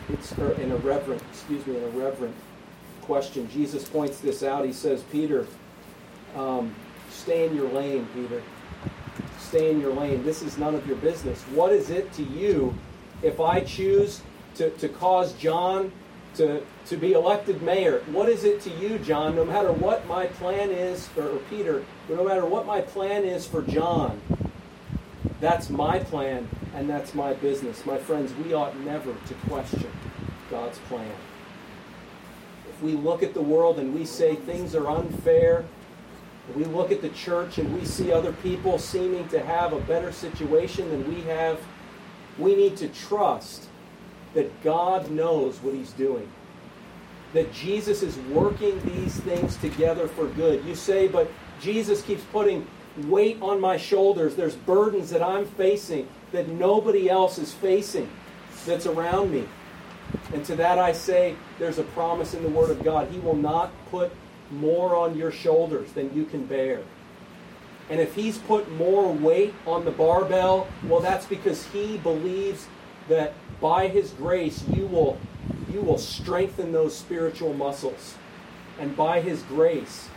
It's 0.09 0.33
an 0.33 0.73
irreverent, 0.73 1.23
excuse 1.31 1.67
me, 1.67 1.77
an 1.77 1.85
irreverent 1.85 2.35
question. 3.03 3.49
Jesus 3.51 3.89
points 3.89 4.21
this 4.21 4.43
out. 4.43 4.65
He 4.65 4.73
says, 4.73 5.03
Peter, 5.13 5.47
um, 6.37 6.75
stay 7.11 7.47
in 7.47 7.55
your 7.55 7.69
lane, 7.71 8.07
Peter. 8.15 8.43
Stay 9.39 9.71
in 9.71 9.81
your 9.81 9.93
lane. 9.93 10.25
This 10.25 10.43
is 10.43 10.57
none 10.57 10.75
of 10.75 10.87
your 10.87 10.97
business. 10.97 11.43
What 11.55 11.73
is 11.73 11.91
it 11.91 12.13
to 12.15 12.23
you 12.23 12.75
if 13.23 13.41
I 13.41 13.61
choose 13.61 14.23
to, 14.55 14.71
to 14.71 14.89
cause 14.89 15.35
John 15.35 15.93
to, 16.37 16.63
to 16.87 16.97
be 16.97 17.13
elected 17.13 17.63
mayor? 17.63 18.03
What 18.07 18.29
is 18.29 18.45
it 18.45 18.61
to 18.63 18.71
you, 18.71 18.99
John, 18.99 19.37
no 19.37 19.45
matter 19.45 19.73
what 19.73 20.07
my 20.07 20.27
plan 20.27 20.71
is, 20.71 21.09
or, 21.17 21.25
or 21.25 21.39
Peter, 21.51 21.85
no 22.09 22.25
matter 22.25 22.45
what 22.45 22.67
my 22.67 22.81
plan 22.81 23.25
is 23.25 23.47
for 23.47 23.63
John? 23.63 24.21
That's 25.41 25.71
my 25.71 25.99
plan 25.99 26.49
and 26.75 26.89
that's 26.89 27.15
my 27.15 27.35
business. 27.35 27.85
My 27.85 27.99
friends, 27.99 28.33
we 28.35 28.55
ought 28.55 28.77
never 28.79 29.13
to 29.13 29.35
question 29.49 29.91
God's 30.51 30.79
plan. 30.81 31.11
If 32.69 32.83
we 32.83 32.93
look 32.93 33.23
at 33.23 33.35
the 33.35 33.43
world 33.43 33.79
and 33.79 33.95
we 33.95 34.05
say 34.05 34.37
things 34.37 34.75
are 34.75 34.89
unfair, 34.89 35.65
we 36.57 36.65
look 36.65 36.91
at 36.91 37.03
the 37.03 37.09
church 37.11 37.59
and 37.59 37.73
we 37.79 37.85
see 37.85 38.13
other 38.13 38.33
people 38.33 38.79
seeming 38.79 39.29
to 39.29 39.41
have 39.41 39.73
a 39.73 39.81
better 39.81 40.13
situation 40.13 40.91
than 40.91 41.13
we 41.13 41.23
have, 41.23 41.61
we 42.39 42.55
need 42.55 42.77
to 42.79 42.89
trust 42.89 43.69
that 44.35 44.63
God 44.63 45.11
knows 45.11 45.59
what 45.63 45.75
He's 45.75 45.93
doing. 45.93 46.29
That 47.33 47.53
Jesus 47.53 48.03
is 48.03 48.17
working 48.31 48.81
these 48.85 49.15
things 49.21 49.57
together 49.57 50.07
for 50.09 50.27
good. 50.29 50.65
You 50.65 50.75
say, 50.75 51.09
but 51.09 51.31
Jesus 51.61 52.03
keeps 52.03 52.23
putting 52.25 52.67
weight 53.07 53.39
on 53.41 53.61
my 53.61 53.77
shoulders. 53.77 54.35
There's 54.35 54.55
burdens 54.55 55.11
that 55.11 55.23
I'm 55.23 55.47
facing 55.47 56.09
that 56.33 56.49
nobody 56.49 57.09
else 57.09 57.39
is 57.39 57.53
facing 57.53 58.11
that's 58.67 58.87
around 58.87 59.33
me. 59.33 59.47
And 60.33 60.45
to 60.47 60.57
that 60.57 60.79
I 60.79 60.93
say, 60.93 61.37
there's 61.59 61.79
a 61.79 61.85
promise 61.85 62.35
in 62.35 62.43
the 62.43 62.49
Word 62.49 62.71
of 62.71 62.83
God. 62.85 63.09
He 63.11 63.19
will 63.19 63.37
not 63.37 63.71
put 63.91 64.13
more 64.51 64.95
on 64.95 65.17
your 65.17 65.33
shoulders 65.33 65.93
than 65.93 66.15
you 66.15 66.25
can 66.25 66.45
bear. 66.45 66.83
And 67.91 68.01
if 68.01 68.15
He's 68.15 68.39
put 68.39 68.71
more 68.73 69.13
weight 69.13 69.55
on 69.67 69.85
the 69.85 69.91
barbell, 69.91 70.69
well, 70.87 71.01
that's 71.01 71.27
because 71.27 71.67
He 71.69 71.99
believes 71.99 72.67
that 73.09 73.35
by 73.61 73.89
His 73.89 74.11
grace 74.11 74.65
you 74.69 74.87
will, 74.87 75.19
you 75.71 75.81
will 75.81 75.99
strengthen 75.99 76.73
those 76.73 76.97
spiritual 76.97 77.55
muscles. 77.55 78.17
And 78.79 78.97
by 78.97 79.21
His 79.21 79.43
grace, 79.43 80.09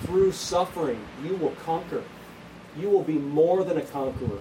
through 0.00 0.32
suffering, 0.32 1.00
you 1.24 1.36
will 1.36 1.54
conquer. 1.64 2.02
You 2.76 2.88
will 2.88 3.04
be 3.04 3.18
more 3.18 3.64
than 3.64 3.76
a 3.76 3.82
conqueror 3.82 4.38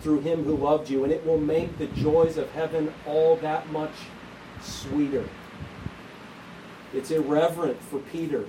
through 0.00 0.20
him 0.20 0.44
who 0.44 0.54
loved 0.54 0.90
you, 0.90 1.02
and 1.02 1.12
it 1.12 1.24
will 1.26 1.40
make 1.40 1.78
the 1.78 1.86
joys 1.86 2.36
of 2.36 2.50
heaven 2.52 2.92
all 3.06 3.36
that 3.36 3.70
much 3.70 3.92
sweeter. 4.62 5.26
It's 6.92 7.10
irreverent 7.10 7.80
for 7.80 7.98
Peter 7.98 8.46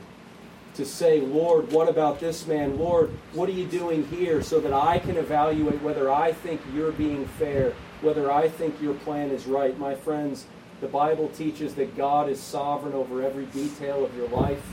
to 0.76 0.86
say, 0.86 1.22
Lord, 1.22 1.72
what 1.72 1.88
about 1.88 2.20
this 2.20 2.46
man? 2.46 2.78
Lord, 2.78 3.10
what 3.32 3.48
are 3.48 3.54
you 3.54 3.66
doing 3.66 4.06
here 4.08 4.42
so 4.44 4.60
that 4.60 4.74
I 4.74 5.00
can 5.00 5.16
evaluate 5.16 5.82
whether 5.82 6.12
I 6.12 6.34
think 6.34 6.60
you're 6.74 6.92
being 6.92 7.26
fair, 7.26 7.74
whether 8.02 8.32
I 8.32 8.48
think 8.50 8.82
your 8.82 8.94
plan 8.94 9.30
is 9.32 9.46
right? 9.46 9.78
My 9.78 9.96
friends, 9.96 10.46
the 10.82 10.88
Bible 10.88 11.30
teaches 11.30 11.76
that 11.76 11.96
God 11.96 12.30
is 12.30 12.40
sovereign 12.40 12.94
over 12.94 13.24
every 13.24 13.46
detail 13.48 14.04
of 14.04 14.16
your 14.16 14.28
life. 14.30 14.64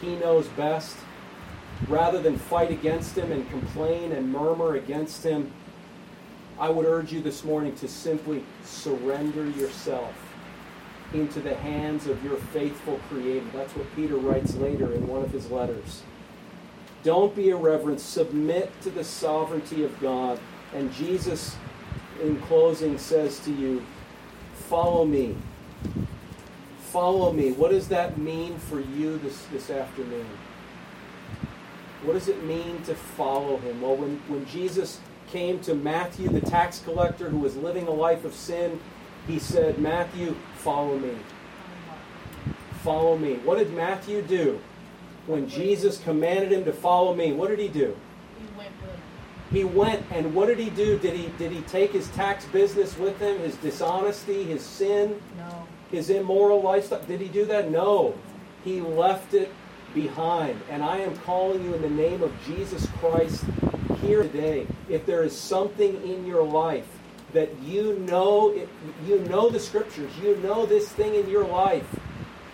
He 0.00 0.16
knows 0.16 0.46
best 0.48 0.96
rather 1.88 2.20
than 2.20 2.36
fight 2.36 2.70
against 2.70 3.16
him 3.16 3.32
and 3.32 3.48
complain 3.50 4.12
and 4.12 4.30
murmur 4.30 4.76
against 4.76 5.24
him, 5.24 5.50
I 6.58 6.68
would 6.68 6.84
urge 6.84 7.12
you 7.12 7.22
this 7.22 7.42
morning 7.42 7.74
to 7.76 7.88
simply 7.88 8.44
surrender 8.64 9.48
yourself 9.50 10.14
into 11.14 11.40
the 11.40 11.54
hands 11.54 12.06
of 12.06 12.22
your 12.22 12.36
faithful 12.36 13.00
Creator. 13.08 13.46
That's 13.52 13.74
what 13.74 13.86
Peter 13.96 14.16
writes 14.16 14.54
later 14.54 14.92
in 14.92 15.06
one 15.08 15.22
of 15.22 15.30
his 15.32 15.50
letters. 15.50 16.02
Don't 17.02 17.34
be 17.34 17.48
irreverent. 17.48 18.00
Submit 18.00 18.70
to 18.82 18.90
the 18.90 19.02
sovereignty 19.02 19.82
of 19.84 19.98
God. 20.00 20.38
And 20.74 20.92
Jesus, 20.92 21.56
in 22.20 22.40
closing, 22.42 22.98
says 22.98 23.38
to 23.40 23.52
you, 23.52 23.82
Follow 24.68 25.04
me. 25.04 25.36
Follow 26.78 27.32
me. 27.32 27.52
What 27.52 27.70
does 27.70 27.88
that 27.88 28.18
mean 28.18 28.58
for 28.58 28.80
you 28.80 29.18
this, 29.18 29.44
this 29.46 29.70
afternoon? 29.70 30.26
What 32.02 32.14
does 32.14 32.28
it 32.28 32.44
mean 32.44 32.82
to 32.84 32.94
follow 32.94 33.58
him? 33.58 33.80
Well, 33.80 33.96
when, 33.96 34.22
when 34.28 34.46
Jesus 34.46 35.00
came 35.30 35.60
to 35.60 35.74
Matthew, 35.74 36.28
the 36.28 36.40
tax 36.40 36.80
collector 36.80 37.28
who 37.28 37.38
was 37.38 37.56
living 37.56 37.86
a 37.86 37.92
life 37.92 38.24
of 38.24 38.34
sin, 38.34 38.80
he 39.26 39.38
said, 39.38 39.78
Matthew, 39.78 40.36
follow 40.56 40.98
me. 40.98 41.16
Follow 42.82 43.18
me. 43.18 43.34
What 43.44 43.58
did 43.58 43.72
Matthew 43.74 44.22
do? 44.22 44.60
When 45.26 45.48
Jesus 45.48 45.98
commanded 45.98 46.52
him 46.52 46.64
to 46.64 46.72
follow 46.72 47.14
me, 47.14 47.32
what 47.32 47.50
did 47.50 47.58
he 47.58 47.68
do? 47.68 47.96
He 49.50 49.64
went 49.64 50.04
and 50.12 50.34
what 50.34 50.46
did 50.46 50.58
he 50.58 50.70
do? 50.70 50.98
Did 50.98 51.14
he 51.14 51.28
did 51.38 51.50
he 51.50 51.60
take 51.62 51.92
his 51.92 52.08
tax 52.10 52.44
business 52.46 52.96
with 52.96 53.18
him, 53.18 53.38
his 53.38 53.56
dishonesty, 53.56 54.44
his 54.44 54.62
sin, 54.62 55.20
no. 55.36 55.66
his 55.90 56.10
immoral 56.10 56.62
lifestyle? 56.62 57.02
Did 57.02 57.20
he 57.20 57.28
do 57.28 57.44
that? 57.46 57.70
No. 57.70 58.14
He 58.64 58.80
left 58.80 59.34
it 59.34 59.50
behind. 59.94 60.60
And 60.70 60.82
I 60.82 60.98
am 60.98 61.16
calling 61.18 61.64
you 61.64 61.74
in 61.74 61.82
the 61.82 61.90
name 61.90 62.22
of 62.22 62.32
Jesus 62.46 62.86
Christ 62.98 63.44
here 64.00 64.22
today. 64.22 64.66
If 64.88 65.06
there 65.06 65.22
is 65.24 65.36
something 65.36 66.00
in 66.02 66.26
your 66.26 66.44
life 66.44 66.86
that 67.32 67.50
you 67.62 67.98
know, 68.00 68.54
you 69.06 69.18
know 69.20 69.50
the 69.50 69.60
scriptures, 69.60 70.10
you 70.22 70.36
know 70.38 70.66
this 70.66 70.88
thing 70.88 71.14
in 71.14 71.28
your 71.28 71.44
life 71.44 71.86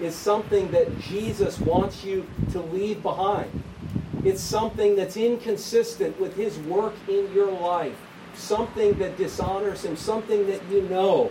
is 0.01 0.15
something 0.15 0.71
that 0.71 0.99
Jesus 1.01 1.59
wants 1.61 2.05
you 2.05 2.27
to 2.53 2.61
leave 2.61 3.03
behind. 3.03 3.63
It's 4.25 4.41
something 4.41 4.97
that's 4.97 5.17
inconsistent 5.17 6.19
with 6.21 6.37
his 6.37 6.59
work 6.61 6.95
in 7.09 7.33
your 7.33 7.51
life, 7.51 7.97
something 8.35 8.95
that 8.99 9.17
dishonors 9.17 9.85
him, 9.85 9.97
something 9.97 10.47
that 10.47 10.61
you 10.71 10.83
know 10.83 11.31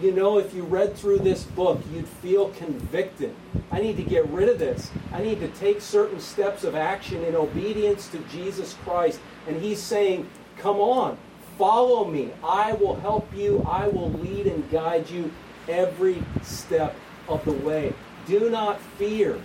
you 0.00 0.10
know, 0.10 0.38
if 0.38 0.54
you 0.54 0.64
read 0.64 0.96
through 0.96 1.18
this 1.18 1.44
book, 1.44 1.80
you'd 1.92 2.08
feel 2.08 2.48
convicted. 2.50 3.34
I 3.70 3.80
need 3.80 3.96
to 3.98 4.02
get 4.02 4.26
rid 4.28 4.48
of 4.48 4.58
this. 4.58 4.90
I 5.12 5.22
need 5.22 5.40
to 5.40 5.48
take 5.48 5.80
certain 5.80 6.18
steps 6.18 6.64
of 6.64 6.74
action 6.74 7.22
in 7.24 7.36
obedience 7.36 8.08
to 8.08 8.18
Jesus 8.30 8.74
Christ. 8.84 9.20
And 9.46 9.60
He's 9.60 9.80
saying, 9.80 10.28
Come 10.58 10.78
on, 10.78 11.18
follow 11.58 12.04
me. 12.04 12.32
I 12.42 12.72
will 12.72 12.96
help 12.96 13.32
you. 13.34 13.64
I 13.68 13.88
will 13.88 14.10
lead 14.10 14.46
and 14.46 14.68
guide 14.70 15.10
you 15.10 15.30
every 15.68 16.22
step 16.42 16.96
of 17.28 17.44
the 17.44 17.52
way. 17.52 17.92
Do 18.26 18.50
not 18.50 18.80
fear, 18.80 19.40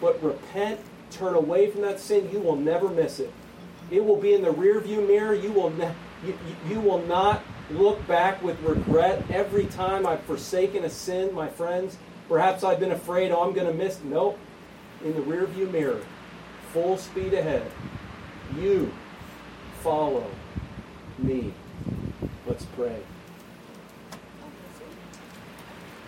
but 0.00 0.22
repent, 0.22 0.80
turn 1.14 1.34
away 1.34 1.70
from 1.70 1.82
that 1.82 2.00
sin, 2.00 2.28
you 2.32 2.40
will 2.40 2.56
never 2.56 2.88
miss 2.88 3.20
it. 3.20 3.32
It 3.90 4.04
will 4.04 4.16
be 4.16 4.34
in 4.34 4.42
the 4.42 4.52
rearview 4.52 5.06
mirror. 5.06 5.34
You 5.34 5.52
will, 5.52 5.70
ne- 5.70 5.94
you, 6.24 6.36
you 6.68 6.80
will 6.80 7.02
not 7.06 7.42
look 7.70 8.04
back 8.06 8.42
with 8.42 8.60
regret 8.60 9.22
every 9.30 9.66
time 9.66 10.06
I've 10.06 10.22
forsaken 10.22 10.84
a 10.84 10.90
sin, 10.90 11.34
my 11.34 11.48
friends. 11.48 11.96
Perhaps 12.28 12.64
I've 12.64 12.80
been 12.80 12.92
afraid, 12.92 13.30
oh, 13.30 13.42
I'm 13.42 13.52
going 13.52 13.66
to 13.66 13.74
miss. 13.74 14.00
Nope. 14.02 14.38
In 15.04 15.14
the 15.14 15.20
rearview 15.20 15.70
mirror, 15.70 16.00
full 16.72 16.96
speed 16.96 17.34
ahead. 17.34 17.70
You 18.58 18.90
follow 19.82 20.30
me. 21.18 21.52
Let's 22.46 22.64
pray. 22.64 23.00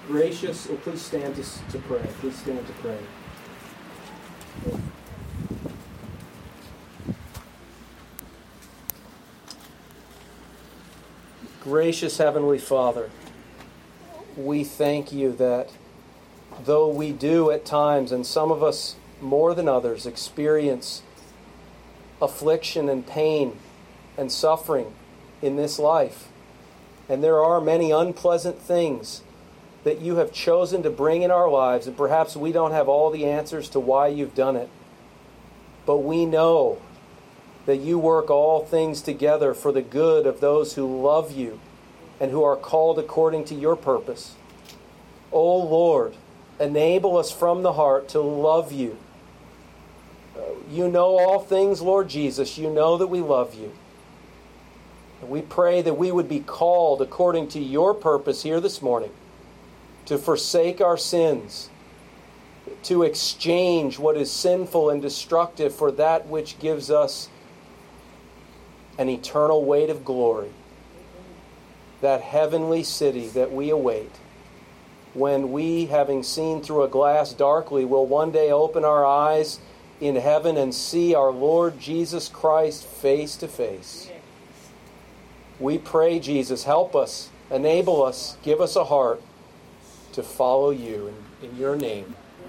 Gracious, 0.07 0.69
oh, 0.71 0.77
please 0.77 1.03
stand 1.03 1.35
to, 1.37 1.43
to 1.43 1.79
pray. 1.81 2.03
Please 2.21 2.37
stand 2.37 2.67
to 2.67 2.73
pray. 2.75 2.99
Gracious 11.67 12.19
Heavenly 12.19 12.59
Father, 12.59 13.11
we 14.37 14.63
thank 14.63 15.13
you 15.13 15.33
that 15.33 15.71
though 16.65 16.89
we 16.89 17.11
do 17.11 17.51
at 17.51 17.65
times, 17.65 18.13
and 18.13 18.25
some 18.25 18.53
of 18.53 18.63
us 18.63 18.95
more 19.21 19.53
than 19.53 19.69
others, 19.69 20.07
experience 20.07 21.03
affliction 22.23 22.89
and 22.89 23.07
pain 23.07 23.59
and 24.17 24.31
suffering 24.31 24.95
in 25.43 25.57
this 25.57 25.79
life, 25.79 26.29
and 27.09 27.23
there 27.23 27.43
are 27.43 27.61
many 27.61 27.91
unpleasant 27.91 28.61
things 28.61 29.23
that 29.83 30.01
you 30.01 30.17
have 30.17 30.33
chosen 30.33 30.83
to 30.83 30.91
bring 30.91 31.23
in 31.23 31.31
our 31.31 31.51
lives, 31.51 31.87
and 31.87 31.97
perhaps 31.97 32.37
we 32.37 32.53
don't 32.53 32.73
have 32.73 32.89
all 32.89 33.11
the 33.11 33.25
answers 33.25 33.69
to 33.69 33.81
why 33.81 34.07
you've 34.07 34.35
done 34.35 34.57
it. 34.57 34.69
But 35.87 35.99
we 35.99 36.27
know 36.27 36.79
that 37.65 37.79
you 37.79 37.99
work 37.99 38.31
all 38.31 38.65
things 38.65 39.01
together 39.01 39.55
for 39.55 39.73
the 39.73 39.83
good 39.83 40.27
of 40.27 40.41
those 40.41 40.75
who 40.75 41.03
love 41.03 41.33
you 41.33 41.61
and 42.21 42.31
who 42.31 42.43
are 42.43 42.57
called 42.57 42.99
according 42.99 43.45
to 43.47 43.55
your 43.55 43.77
purpose. 43.77 44.35
O 45.33 45.41
oh 45.41 45.57
Lord, 45.59 46.15
enable 46.59 47.17
us 47.17 47.31
from 47.31 47.63
the 47.63 47.75
heart 47.75 48.09
to 48.11 48.21
love 48.21 48.73
you. 48.73 48.97
You 50.71 50.89
know 50.89 51.19
all 51.19 51.41
things, 51.41 51.81
Lord 51.81 52.09
Jesus. 52.09 52.59
You 52.59 52.71
know 52.71 52.97
that 52.97 53.07
we 53.07 53.21
love 53.21 53.55
you. 53.55 53.73
We 55.23 55.43
pray 55.43 55.83
that 55.83 55.95
we 55.95 56.13
would 56.13 56.29
be 56.29 56.41
called 56.41 57.01
according 57.01 57.49
to 57.49 57.61
your 57.61 57.95
purpose 57.95 58.43
here 58.43 58.61
this 58.61 58.83
morning 58.83 59.11
to 60.07 60.19
forsake 60.19 60.81
our 60.81 60.97
sins, 60.97 61.69
to 62.85 63.03
exchange 63.03 63.99
what 63.99 64.17
is 64.17 64.31
sinful 64.31 64.91
and 64.91 65.03
destructive 65.03 65.75
for 65.75 65.91
that 65.93 66.27
which 66.27 66.59
gives 66.59 66.91
us 66.91 67.29
an 68.99 69.09
eternal 69.09 69.65
weight 69.65 69.91
of 69.91 70.05
glory, 70.05 70.51
that 72.01 72.21
heavenly 72.21 72.83
city 72.83 73.29
that 73.29 73.53
we 73.53 73.71
await, 73.71 74.13
when 75.15 75.51
we, 75.51 75.87
having 75.87 76.23
seen 76.23 76.63
through 76.63 76.83
a 76.83 76.89
glass 76.89 77.33
darkly, 77.33 77.85
will 77.85 78.07
one 78.07 78.31
day 78.31 78.51
open 78.51 78.85
our 78.85 79.05
eyes 79.05 79.61
in 80.01 80.17
heaven 80.17 80.57
and 80.57 80.75
see 80.75 81.15
our 81.15 81.33
Lord 81.33 81.81
Jesus 81.81 82.29
Christ 82.29 82.85
face 82.85 83.37
to 83.37 83.49
face. 83.49 84.11
We 85.59 85.79
pray, 85.79 86.21
Jesus, 86.21 86.65
help 86.65 86.95
us, 86.95 87.31
enable 87.51 88.03
us, 88.03 88.37
give 88.43 88.61
us 88.61 88.77
a 88.77 88.85
heart 88.85 89.23
to 90.13 90.23
follow 90.23 90.71
you 90.71 91.15
in, 91.43 91.49
in 91.49 91.57
your 91.57 91.77
name. 91.77 92.15